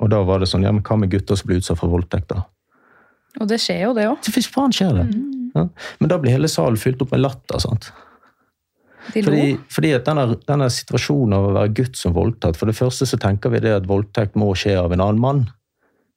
[0.03, 2.33] Og da var det sånn, ja, men hva med gutter som blir utsatt for voldtekt,
[2.33, 2.47] da?
[3.43, 4.31] Og det skjer jo, det òg.
[4.31, 5.07] Fy faen skjer det!
[5.55, 5.69] Ja.
[6.01, 7.61] Men da blir hele salen fylt opp med latter.
[7.63, 7.91] sant?
[9.13, 13.05] Fordi, fordi at denne, denne situasjonen av å være gutt som voldtatt For det første
[13.05, 15.43] så tenker vi det at voldtekt må skje av en annen mann.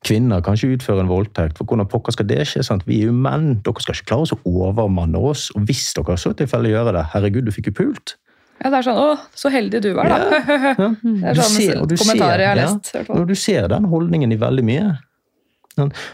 [0.05, 2.61] Kvinner kan ikke utføre en voldtekt, for hvordan pokker skal det skje?
[2.63, 2.83] sant?
[2.87, 5.47] Vi er jo menn, dere skal ikke klare oss å overmanne oss.
[5.57, 8.15] Og hvis dere så tilfelle gjør det, herregud, du fikk jo pult.
[8.63, 10.17] Ja, det er sånn 'Å, så heldig du var', da.
[10.17, 10.87] Ja.
[11.03, 13.25] Det er Du sånn ser- kommentarer jeg har ser- ja.
[13.25, 14.97] du ser den holdningen i veldig mye.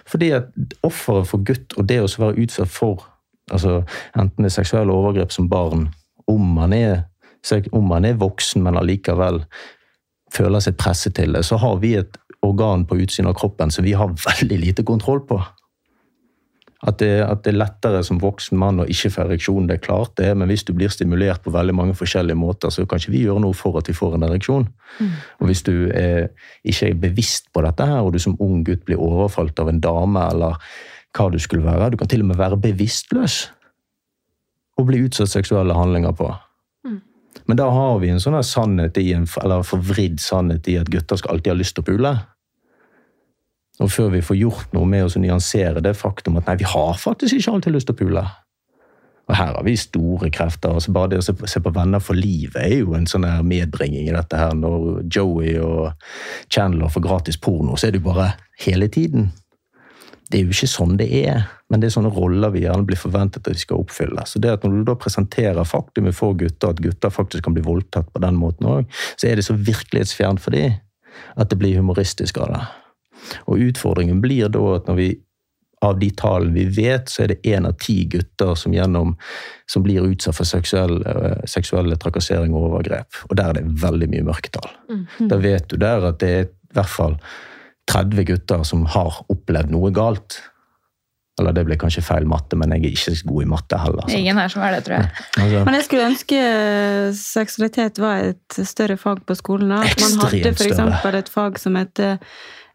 [0.05, 0.49] Fordi at
[0.83, 3.03] offeret for gutt, og det å være utsatt for
[3.51, 3.83] altså,
[4.17, 5.93] enten det er seksuelle overgrep som barn,
[6.27, 7.05] om man er,
[7.71, 9.45] om man er voksen, men allikevel
[10.33, 13.85] føler seg presset til det, så har vi et organ på utsiden av kroppen som
[13.85, 15.41] vi har veldig lite kontroll på.
[16.83, 19.85] At det, at det er lettere som voksen mann å ikke få ereksjon, det er
[19.85, 23.13] klart det, men hvis du blir stimulert på veldig mange forskjellige måter, så kan ikke
[23.13, 24.67] vi gjøre noe for at vi får en ereksjon.
[25.39, 26.27] Og hvis du er,
[26.67, 29.79] ikke er bevisst på dette her, og du som ung gutt blir overfalt av en
[29.79, 30.59] dame, eller
[31.15, 33.45] hva du skulle være, du kan til og med være bevisstløs
[34.81, 36.33] og bli utsatt seksuelle handlinger på.
[37.47, 41.19] Men da har vi en sånn sannhet i en, eller forvridd sannhet i at gutter
[41.19, 42.13] skal alltid ha lyst til å pule.
[43.81, 46.97] Og før vi får gjort noe med å nyansere det faktum at nei, vi har
[46.99, 48.25] faktisk ikke alltid lyst til å pule.
[49.23, 50.73] Og her har vi store krefter.
[50.75, 54.09] altså Bare det å se på, Venner for livet er jo en sånn her medbringing
[54.09, 54.51] i dette her.
[54.57, 55.93] Når Joey og
[56.51, 58.33] Chandler får gratis porno, så er det jo bare
[58.65, 59.31] hele tiden.
[60.29, 62.99] Det er jo ikke sånn det er, men det er sånne roller vi gjerne blir
[62.99, 64.23] forventet at de skal oppfylle.
[64.27, 67.63] Så det at når du da presenterer faktumet for gutter, at gutter faktisk kan bli
[67.63, 70.79] voldtatt på den måten òg, så er det så virkelighetsfjernt for dem
[71.37, 72.63] at det blir humoristisk av det.
[73.47, 75.11] Og utfordringen blir da at når vi
[75.83, 79.17] av de tallene vi vet, så er det én av ti gutter som, gjennom,
[79.69, 83.23] som blir utsatt for seksuelle, seksuelle trakassering og overgrep.
[83.29, 84.71] Og der er det veldig mye mørketall.
[85.27, 87.19] Da vet du der at det er i hvert fall
[87.91, 90.39] 30 gutter som har opplevd noe galt.
[91.41, 94.05] Eller det ble kanskje feil matte, men jeg er ikke så god i matte heller.
[94.05, 94.17] sant?
[94.19, 95.07] Ingen her som er det, tror jeg.
[95.41, 96.41] Altså, Men jeg skulle ønske
[97.17, 99.73] seksualitet var et større fag på skolen.
[99.73, 99.81] da.
[99.81, 100.83] At man hadde f.eks.
[101.23, 102.21] et fag som heter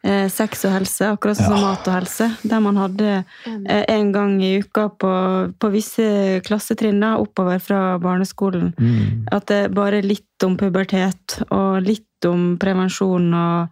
[0.09, 1.67] eh, sex og helse, akkurat sånn som Ja.
[1.69, 2.29] mat og helse.
[2.49, 3.11] Der man hadde
[3.69, 5.13] eh, en gang i uka på,
[5.61, 8.73] på visse klassetrinn da, oppover fra barneskolen.
[8.79, 9.29] mm.
[9.33, 13.69] At det bare litt om pubertet og litt om prevensjon og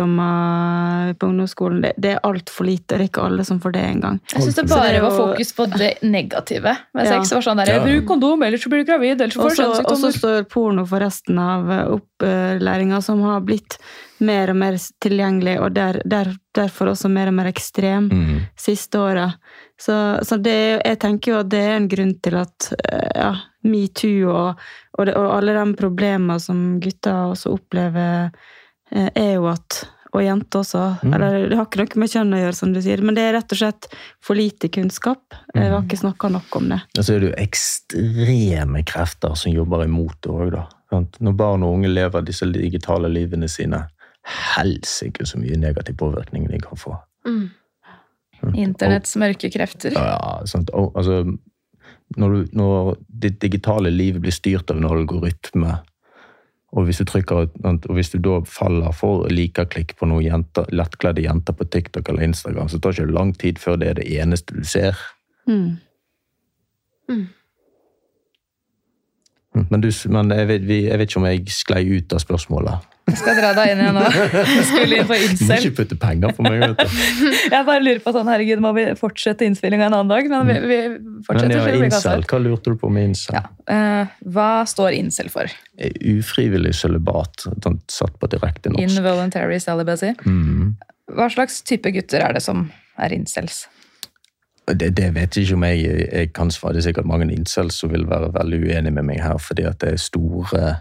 [0.00, 1.80] kjønnssykdommer på ungdomsskolen.
[1.84, 4.20] Det, det er altfor lite, det er ikke alle som får det engang.
[4.32, 7.18] Jeg syns det bare det er var fokus på det negative med Ja.
[7.18, 7.32] sex.
[7.36, 7.84] Var sånn der, Ja.
[7.84, 9.20] Bruk kondom, ellers så blir du gravid.
[9.20, 11.68] ellers får du så- og så står porno for resten av
[12.00, 13.78] opplæringa, som har blitt
[14.20, 18.40] mer og mer tilgjengelig, og der, der, derfor også mer og mer ekstrem Mm.
[18.56, 19.28] siste åra.
[19.80, 23.30] Så, så det, jeg tenker jo at det er en grunn til at eh, ja,
[23.64, 24.60] metoo og,
[24.98, 28.30] og, det, og alle de problemene som gutter også opplever,
[28.92, 30.80] eh, er jo at og jenter også.
[31.02, 31.12] Mm.
[31.14, 33.36] Eller, det har ikke noe med kjønn å gjøre, som du sier, men det er
[33.36, 33.86] rett og slett
[34.26, 35.36] for lite kunnskap.
[35.54, 36.80] Vi har ikke snakka nok om det.
[36.98, 40.66] Og så er det jo ekstreme krefter som jobber imot det òg, da.
[41.22, 43.84] Når barn og unge lever disse digitale livene sine,
[44.26, 46.96] helsike så mye negativ påvirkning de kan få.
[47.28, 47.48] Mm.
[48.56, 49.94] Internetts mørke krefter.
[49.96, 50.70] Ja, sant?
[50.76, 51.24] Og, altså,
[52.16, 55.78] når, du, når ditt digitale liv blir styrt av en algoritme,
[56.70, 61.24] og hvis du trykker, og hvis du da faller for likeklikk på noen jenter, lettkledde
[61.24, 64.06] jenter på TikTok eller Instagram, så tar det ikke lang tid før det er det
[64.20, 64.98] eneste du ser.
[65.50, 65.80] Mm.
[67.10, 67.26] Mm,
[69.70, 72.86] Men, du, men jeg, vet, jeg vet ikke om jeg sklei ut av spørsmålet.
[73.18, 74.04] Skal dra deg inn igjen nå.
[74.70, 76.98] Skulle inn på Du må ikke putte penger på meg, vet du.
[77.54, 80.30] Jeg bare lurer på sånn, herregud, Må vi fortsette innspillinga en annen dag?
[80.32, 81.56] Men vi, vi Men fortsetter.
[81.56, 83.40] ja, det blir incel, hva lurte du på med incel?
[83.40, 83.44] Ja.
[83.70, 85.50] Uh, hva står incel for?
[86.14, 88.86] Ufrivillig sølibat, sånn satt på direkte norsk.
[88.86, 90.14] Involuntary celibacy.
[90.26, 90.78] Mm.
[91.16, 92.68] Hva slags type gutter er det som
[93.00, 93.64] er incels?
[94.74, 96.76] det, det vet jeg ikke om jeg, jeg kan svare.
[96.76, 99.80] Det er sikkert mange incels som vil være veldig uenig med meg her, fordi at
[99.82, 100.74] det er store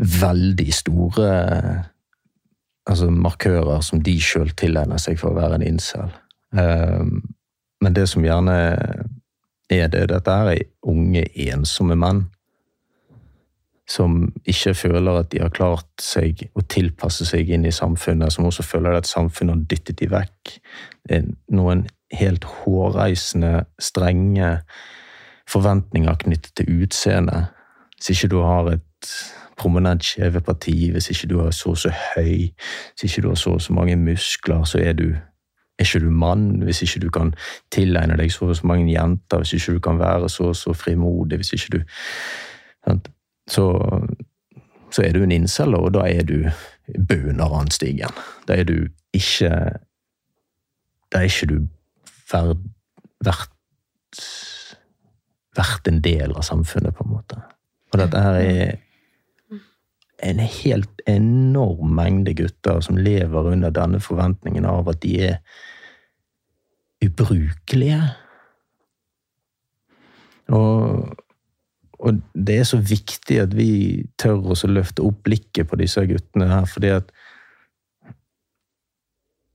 [0.00, 1.30] Veldig store
[2.90, 6.10] altså markører som de sjøl tilegner seg for å være en incel.
[6.56, 7.20] Um,
[7.80, 8.56] men det som gjerne
[9.70, 12.24] er det, dette er unge, ensomme menn
[13.90, 18.46] som ikke føler at de har klart seg å tilpasse seg inn i samfunnet, som
[18.46, 20.52] også føler at samfunnet har dyttet de vekk.
[21.56, 21.84] Noen
[22.14, 24.52] helt hårreisende, strenge
[25.50, 27.50] forventninger knyttet til utseendet.
[27.98, 29.12] Hvis ikke du har et
[29.60, 32.48] prominent parti, hvis ikke du er så og så høy,
[32.92, 35.10] hvis ikke du har så og så mange muskler, så er du
[35.80, 37.34] er ikke du mann hvis ikke du kan
[37.72, 40.72] tilegne deg så og så mange jenter, hvis ikke du kan være så og så
[40.72, 41.80] frimodig, hvis ikke du
[43.50, 43.66] så,
[44.92, 46.44] så er du en incel, og da er du
[47.08, 48.12] bunaranstigen.
[48.48, 49.50] Da er du ikke
[51.10, 51.56] Da er ikke du
[52.30, 52.60] verd,
[53.24, 53.50] verdt
[55.58, 57.40] vært en del av samfunnet, på en måte.
[57.90, 58.76] Og dette her er
[60.22, 65.38] en helt enorm mengde gutter som lever under denne forventningen av at de er
[67.04, 68.02] ubrukelige.
[70.52, 71.16] Og
[72.00, 73.72] og det er så viktig at vi
[74.20, 77.10] tør å løfte opp blikket på disse guttene her, fordi at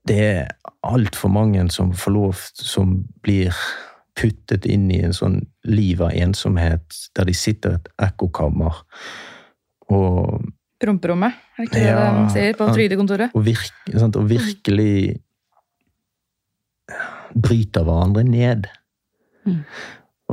[0.05, 0.51] det er
[0.85, 3.55] altfor mange som får lov Som blir
[4.15, 6.85] puttet inn i en sånn liv av ensomhet,
[7.17, 8.77] der de sitter i et ekkokammer
[9.93, 13.31] og Promperommet, er ikke det Ja, de sier på trygdekontoret?
[13.33, 15.21] og, virk, sant, og virkelig
[17.31, 18.67] bryter hverandre ned.
[19.45, 19.61] Mm.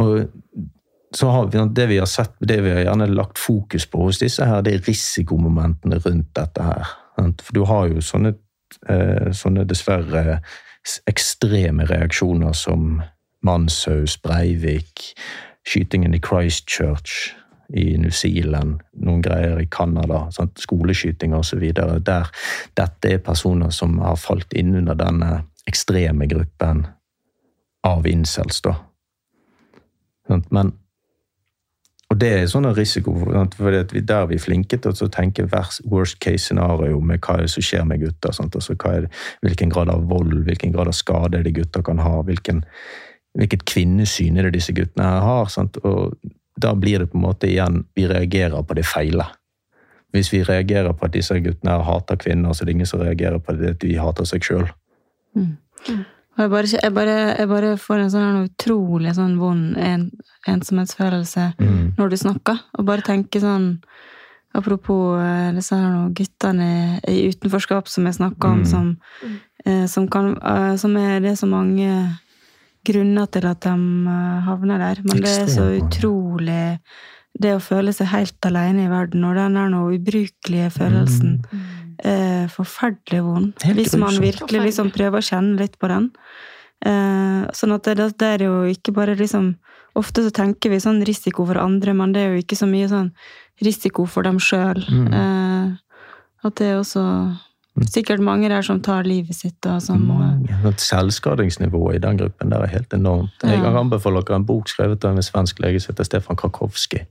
[0.03, 0.27] Og
[1.15, 4.19] så har vi det vi har sett, det vi har gjerne lagt fokus på hos
[4.19, 6.91] disse her, det er risikomomentene rundt dette her.
[7.17, 7.43] sant?
[7.43, 8.35] For du har jo sånne,
[8.89, 10.41] eh, sånne dessverre
[11.07, 13.03] ekstreme reaksjoner som
[13.43, 15.15] Manshaus, Breivik,
[15.63, 17.35] skytingen i Christchurch
[17.73, 20.61] i New Zealand, noen greier i Canada, sant?
[20.61, 21.65] skoleskytinger osv.
[21.73, 22.29] Der
[22.79, 26.87] dette er personer som har falt inn under denne ekstreme gruppen
[27.87, 28.77] av incels, da.
[30.29, 30.73] Men
[32.13, 33.15] og det er sånn risiko,
[33.57, 35.47] for der vi er flinke til å tenke
[35.89, 38.35] worst case scenario med hva som skjer med gutter.
[38.35, 39.09] Altså, det,
[39.41, 42.61] hvilken grad av vold, hvilken grad av skade er det gutter kan ha, hvilken,
[43.39, 45.49] hvilket kvinnesyn er det disse guttene her har.
[45.55, 45.81] Sant?
[45.89, 46.13] Og
[46.61, 49.25] da blir det på en måte igjen vi reagerer på det feile.
[50.13, 53.39] Hvis vi reagerer på at disse guttene hater kvinner, så er det ingen som reagerer
[53.41, 54.67] på det at de hater seg sjøl.
[56.33, 56.51] Og jeg
[56.81, 56.93] jeg,
[57.39, 60.11] jeg bare får en sånn utrolig sånn vond en,
[60.49, 61.95] ensomhetsfølelse Mm.
[61.99, 62.59] når du snakker.
[62.79, 63.83] Og bare tenker sånn
[64.55, 68.67] Apropos eh, disse her guttene i utenforskap som jeg snakka om, Mm.
[68.67, 68.97] som,
[69.65, 72.19] eh, som, kan, eh, som er det er så mange
[72.87, 73.73] grunner til at de
[74.13, 75.03] eh, havner der.
[75.07, 76.79] Men det er så utrolig
[77.33, 81.39] Det å føle seg helt alene i verden, og den der noe ubrukelige følelsen
[82.05, 83.65] er forferdelig vond.
[83.79, 86.11] Hvis man virkelig liksom prøver å kjenne litt på den.
[86.85, 89.55] Eh, sånn at det, det er jo ikke bare liksom
[89.93, 92.87] Ofte så tenker vi sånn risiko for andre, men det er jo ikke så mye
[92.89, 93.11] sånn
[93.61, 94.81] risiko for dem sjøl.
[94.89, 95.11] Mm.
[95.13, 96.07] Eh,
[96.49, 97.03] at det er også
[97.89, 100.75] sikkert mange der som tar livet sitt, og som Mange.
[100.79, 103.43] Selvskadingsnivået i den gruppen der er helt enormt.
[103.43, 107.05] Jeg kan anbefale dere en bok skrevet av en svensk lege som heter Stefan Krakowski,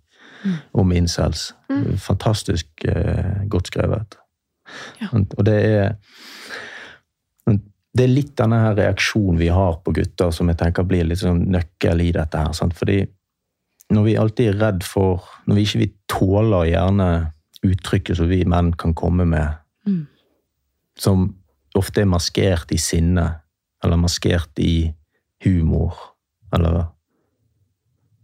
[0.73, 1.53] om incels.
[1.97, 4.17] Fantastisk eh, godt skrevet.
[5.01, 5.09] Ja.
[5.11, 5.95] Og det er
[7.91, 11.19] det er litt denne her reaksjonen vi har på gutter som jeg tenker blir litt
[11.19, 12.53] sånn nøkkel i dette her.
[12.55, 12.77] Sant?
[12.77, 13.01] Fordi
[13.91, 17.07] når vi alltid er redd for Når vi ikke vi tåler gjerne
[17.67, 20.05] uttrykket som vi menn kan komme med, Mm.
[20.99, 21.29] Som
[21.77, 23.27] ofte er maskert i sinne,
[23.83, 24.91] eller maskert i
[25.43, 25.97] humor,
[26.53, 26.83] eller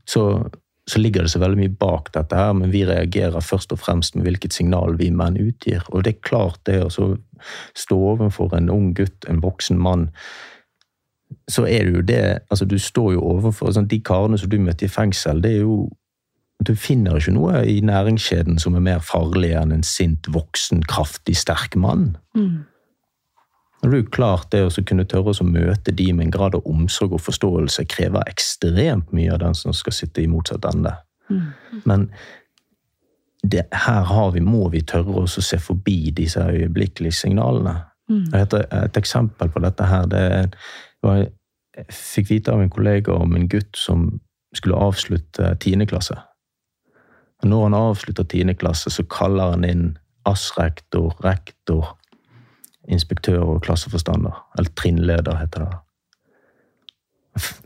[0.07, 0.49] så,
[0.89, 4.15] så ligger det så veldig mye bak dette her, men vi reagerer først og fremst
[4.15, 5.83] med hvilket signal vi menn utgir.
[5.91, 6.91] Og det er klart det å
[7.75, 10.07] stå overfor en ung gutt, en voksen mann,
[11.51, 14.61] så er det jo det altså Du står jo overfor sånn, De karene som du
[14.63, 15.89] møtte i fengsel, det er jo
[16.65, 21.37] Du finner ikke noe i næringskjeden som er mer farlig enn en sint, voksen, kraftig,
[21.37, 22.17] sterk mann.
[22.37, 22.65] mm.
[23.77, 26.65] Når det jo klart det å kunne tørre å møte de med en grad av
[26.65, 30.95] omsorg og forståelse krever ekstremt mye av den som skal sitte i motsatt ende.
[31.29, 31.43] Mm.
[31.85, 32.07] Men
[33.43, 37.75] det, her har vi, må vi tørre å se forbi disse øyeblikkelige signalene.
[38.09, 38.25] Mm.
[38.39, 40.25] Et, et eksempel på dette her, det
[41.05, 41.27] var
[41.77, 44.07] Jeg fikk vite av en kollega om en gutt som
[44.57, 46.15] skulle avslutte tiende klasse.
[47.43, 51.97] Når han avslutter tiende klasse, så kaller han inn ASS-rektor, rektor,
[52.87, 54.33] inspektør og klasseforstander.
[54.57, 55.75] Eller trinnleder, heter det.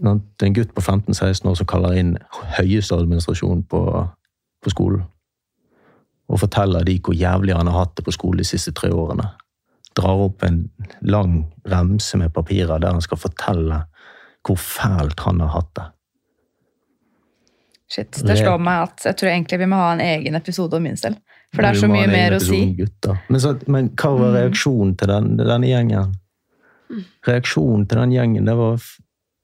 [0.01, 2.17] det er en gutt på 15-16 år som kaller inn
[2.57, 3.81] høyeste administrasjon på,
[4.63, 5.05] på skolen.
[6.27, 9.29] Og forteller de hvor jævlig han har hatt det på skolen de siste tre årene.
[9.95, 10.65] Drar opp en
[11.01, 13.81] lang remse med papirer der han skal fortelle
[14.47, 15.87] hvor fælt han har hatt det.
[17.91, 20.85] Shit, Det slår meg at jeg tror egentlig vi må ha en egen episode om
[20.87, 21.17] incel.
[21.51, 22.61] For det er så mye mer å si.
[23.27, 26.13] Men, så, men hva var reaksjonen til den, denne gjengen?
[27.27, 28.85] Reaksjonen til den gjengen det var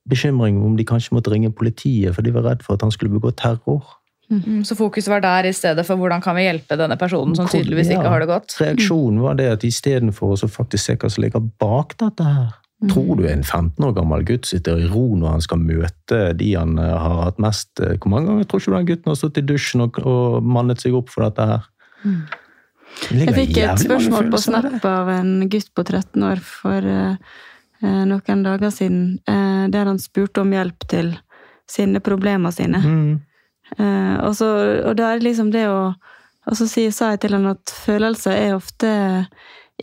[0.08, 3.12] bekymring om de kanskje måtte ringe politiet, for de var redd for at han skulle
[3.12, 3.84] begå terror.
[4.32, 7.48] Mm, Så fokuset var der i stedet for hvordan kan vi hjelpe denne personen som
[7.52, 8.56] tydeligvis ikke har det godt.
[8.60, 12.56] Reaksjonen var det at istedenfor å så faktisk se hva som ligger bak dette her
[12.78, 16.52] Tror du en 15 år gammel gutt sitter i ro når han skal møte de
[16.54, 19.18] han eh, har hatt mest eh, Hvor mange ganger tror ikke du den gutten har
[19.18, 21.66] stått i dusjen og, og mannet seg opp for dette her?
[23.10, 24.42] Det Jeg fikk et spørsmål på.
[24.46, 27.18] Snap av en gutt på 13 år for eh,
[27.82, 31.12] noen dager siden, uh, der han spurte om hjelp til
[31.70, 32.82] sine problemer sine.
[32.82, 33.12] Mm.
[33.78, 34.48] Uh, og, så,
[34.88, 35.92] og da er det liksom det å
[36.48, 38.90] Og så sa jeg til han at følelser er ofte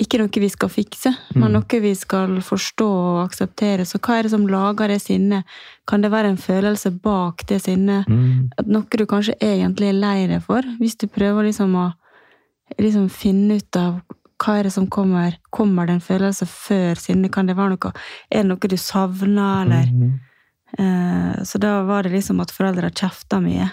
[0.01, 1.53] ikke noe vi skal fikse, men Mm.
[1.53, 3.85] noe vi skal forstå og akseptere.
[3.87, 5.45] Så hva er det som lager det sinnet?
[5.87, 8.07] Kan det være en følelse bak det sinnet?
[8.09, 8.51] Mm.
[8.67, 10.63] Noe du kanskje egentlig er lei deg for?
[10.81, 11.93] Hvis du prøver liksom å
[12.79, 14.03] liksom finne ut av
[14.43, 15.37] hva er det som kommer?
[15.53, 17.31] Kommer det en følelse før sinnet?
[17.33, 17.93] Kan det være noe
[18.33, 19.87] Er det noe du savner, eller?
[19.93, 20.21] Mm.
[20.79, 23.71] Eh, så da var det liksom at foreldre kjefta mye.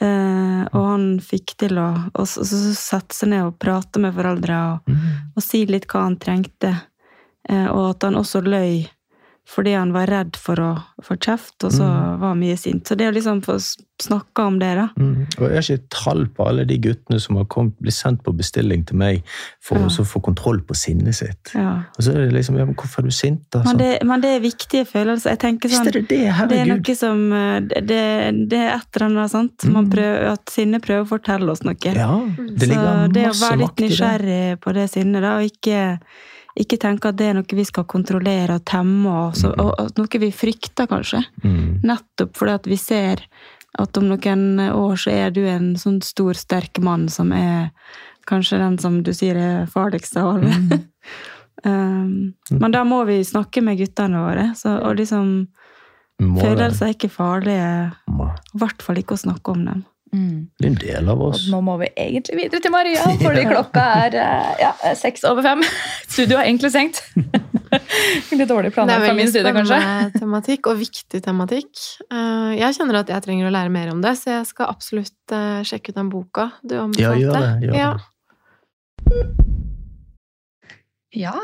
[0.00, 4.14] Eh, og han fikk til å og så, så sette seg ned og prate med
[4.16, 5.32] foreldre og, Mm.
[5.36, 6.74] og si litt hva han trengte.
[7.48, 8.86] Eh, og at han også løy
[9.46, 10.70] fordi han var redd for å
[11.06, 12.18] få kjeft, og så Mm.
[12.20, 12.84] var mye sint.
[12.88, 13.54] Så det å liksom få
[14.02, 14.88] snakka om det, da.
[14.98, 15.26] Mm.
[15.38, 18.34] Og jeg har ikke tall på alle de guttene som har kommet, blitt sendt på
[18.36, 19.22] bestilling til meg
[19.60, 19.86] for Ja.
[19.86, 21.52] å få kontroll på sinnet sitt.
[21.54, 21.84] Ja.
[21.96, 23.62] Og så er det liksom ja, men 'Hvorfor er du sint?' da?
[23.62, 23.78] Men, Sånn.
[23.78, 25.30] det, men det er viktige følelser.
[25.30, 26.48] Jeg tenker Visst sånn er det det!
[26.48, 29.64] Det er noe som eh, Det, det er et eller annet, sant?
[29.64, 29.90] Man Mm.
[29.92, 31.74] prøver, at sinnet prøver å fortelle oss noe.
[31.94, 33.90] Ja, det ligger Så ligger det å være litt makt det.
[33.90, 36.00] nysgjerrig på det sinnet, da, og ikke,
[36.56, 40.00] ikke tenke at det er noe vi skal kontrollere og temme, og, så, og, og
[40.00, 41.22] noe vi frykter, kanskje.
[41.44, 41.84] Mm.
[41.86, 43.24] Nettopp fordi at vi ser
[43.76, 47.72] at om noen år så er du en sånn stor, sterk mann som er
[48.26, 50.54] kanskje den som du sier er farligst av alle.
[50.56, 50.86] Mm.
[51.68, 52.14] um,
[52.56, 54.48] men da må vi snakke med guttene våre.
[54.58, 55.34] Så, og liksom,
[56.40, 57.68] følelser er ikke farlige,
[58.16, 59.84] i hvert fall ikke å snakke om dem.
[60.16, 60.36] Mm.
[60.56, 61.42] Det er en del av Og oss.
[61.52, 65.64] nå må vi egentlig videre til Maria, fordi klokka er eh, ja, seks over fem.
[66.14, 67.02] Studio er egentlig stengt.
[68.32, 69.80] Litt dårlig Det planlagt fra min side, kanskje.
[69.82, 71.84] er tematikk, og viktig tematikk.
[72.08, 75.36] Eh, Jeg kjenner at jeg trenger å lære mer om det, så jeg skal absolutt
[75.36, 77.20] eh, sjekke ut den boka du Ja, anbefalte.
[77.20, 77.52] gjør det.
[77.66, 77.82] Gjør det.
[77.84, 79.55] Ja,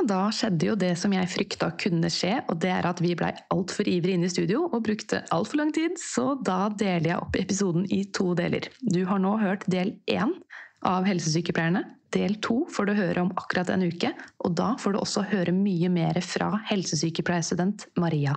[0.08, 3.32] da skjedde jo det som jeg frykta kunne skje, og det er at vi blei
[3.54, 7.38] altfor ivrige inne i studio og brukte altfor lang tid, så da deler jeg opp
[7.40, 8.68] episoden i to deler.
[8.82, 10.36] Du har nå hørt del én
[10.84, 11.86] av Helsesykepleierne.
[12.12, 14.12] Del to får du høre om akkurat en uke,
[14.44, 18.36] og da får du også høre mye mer fra helsesykepleierstudent Maria.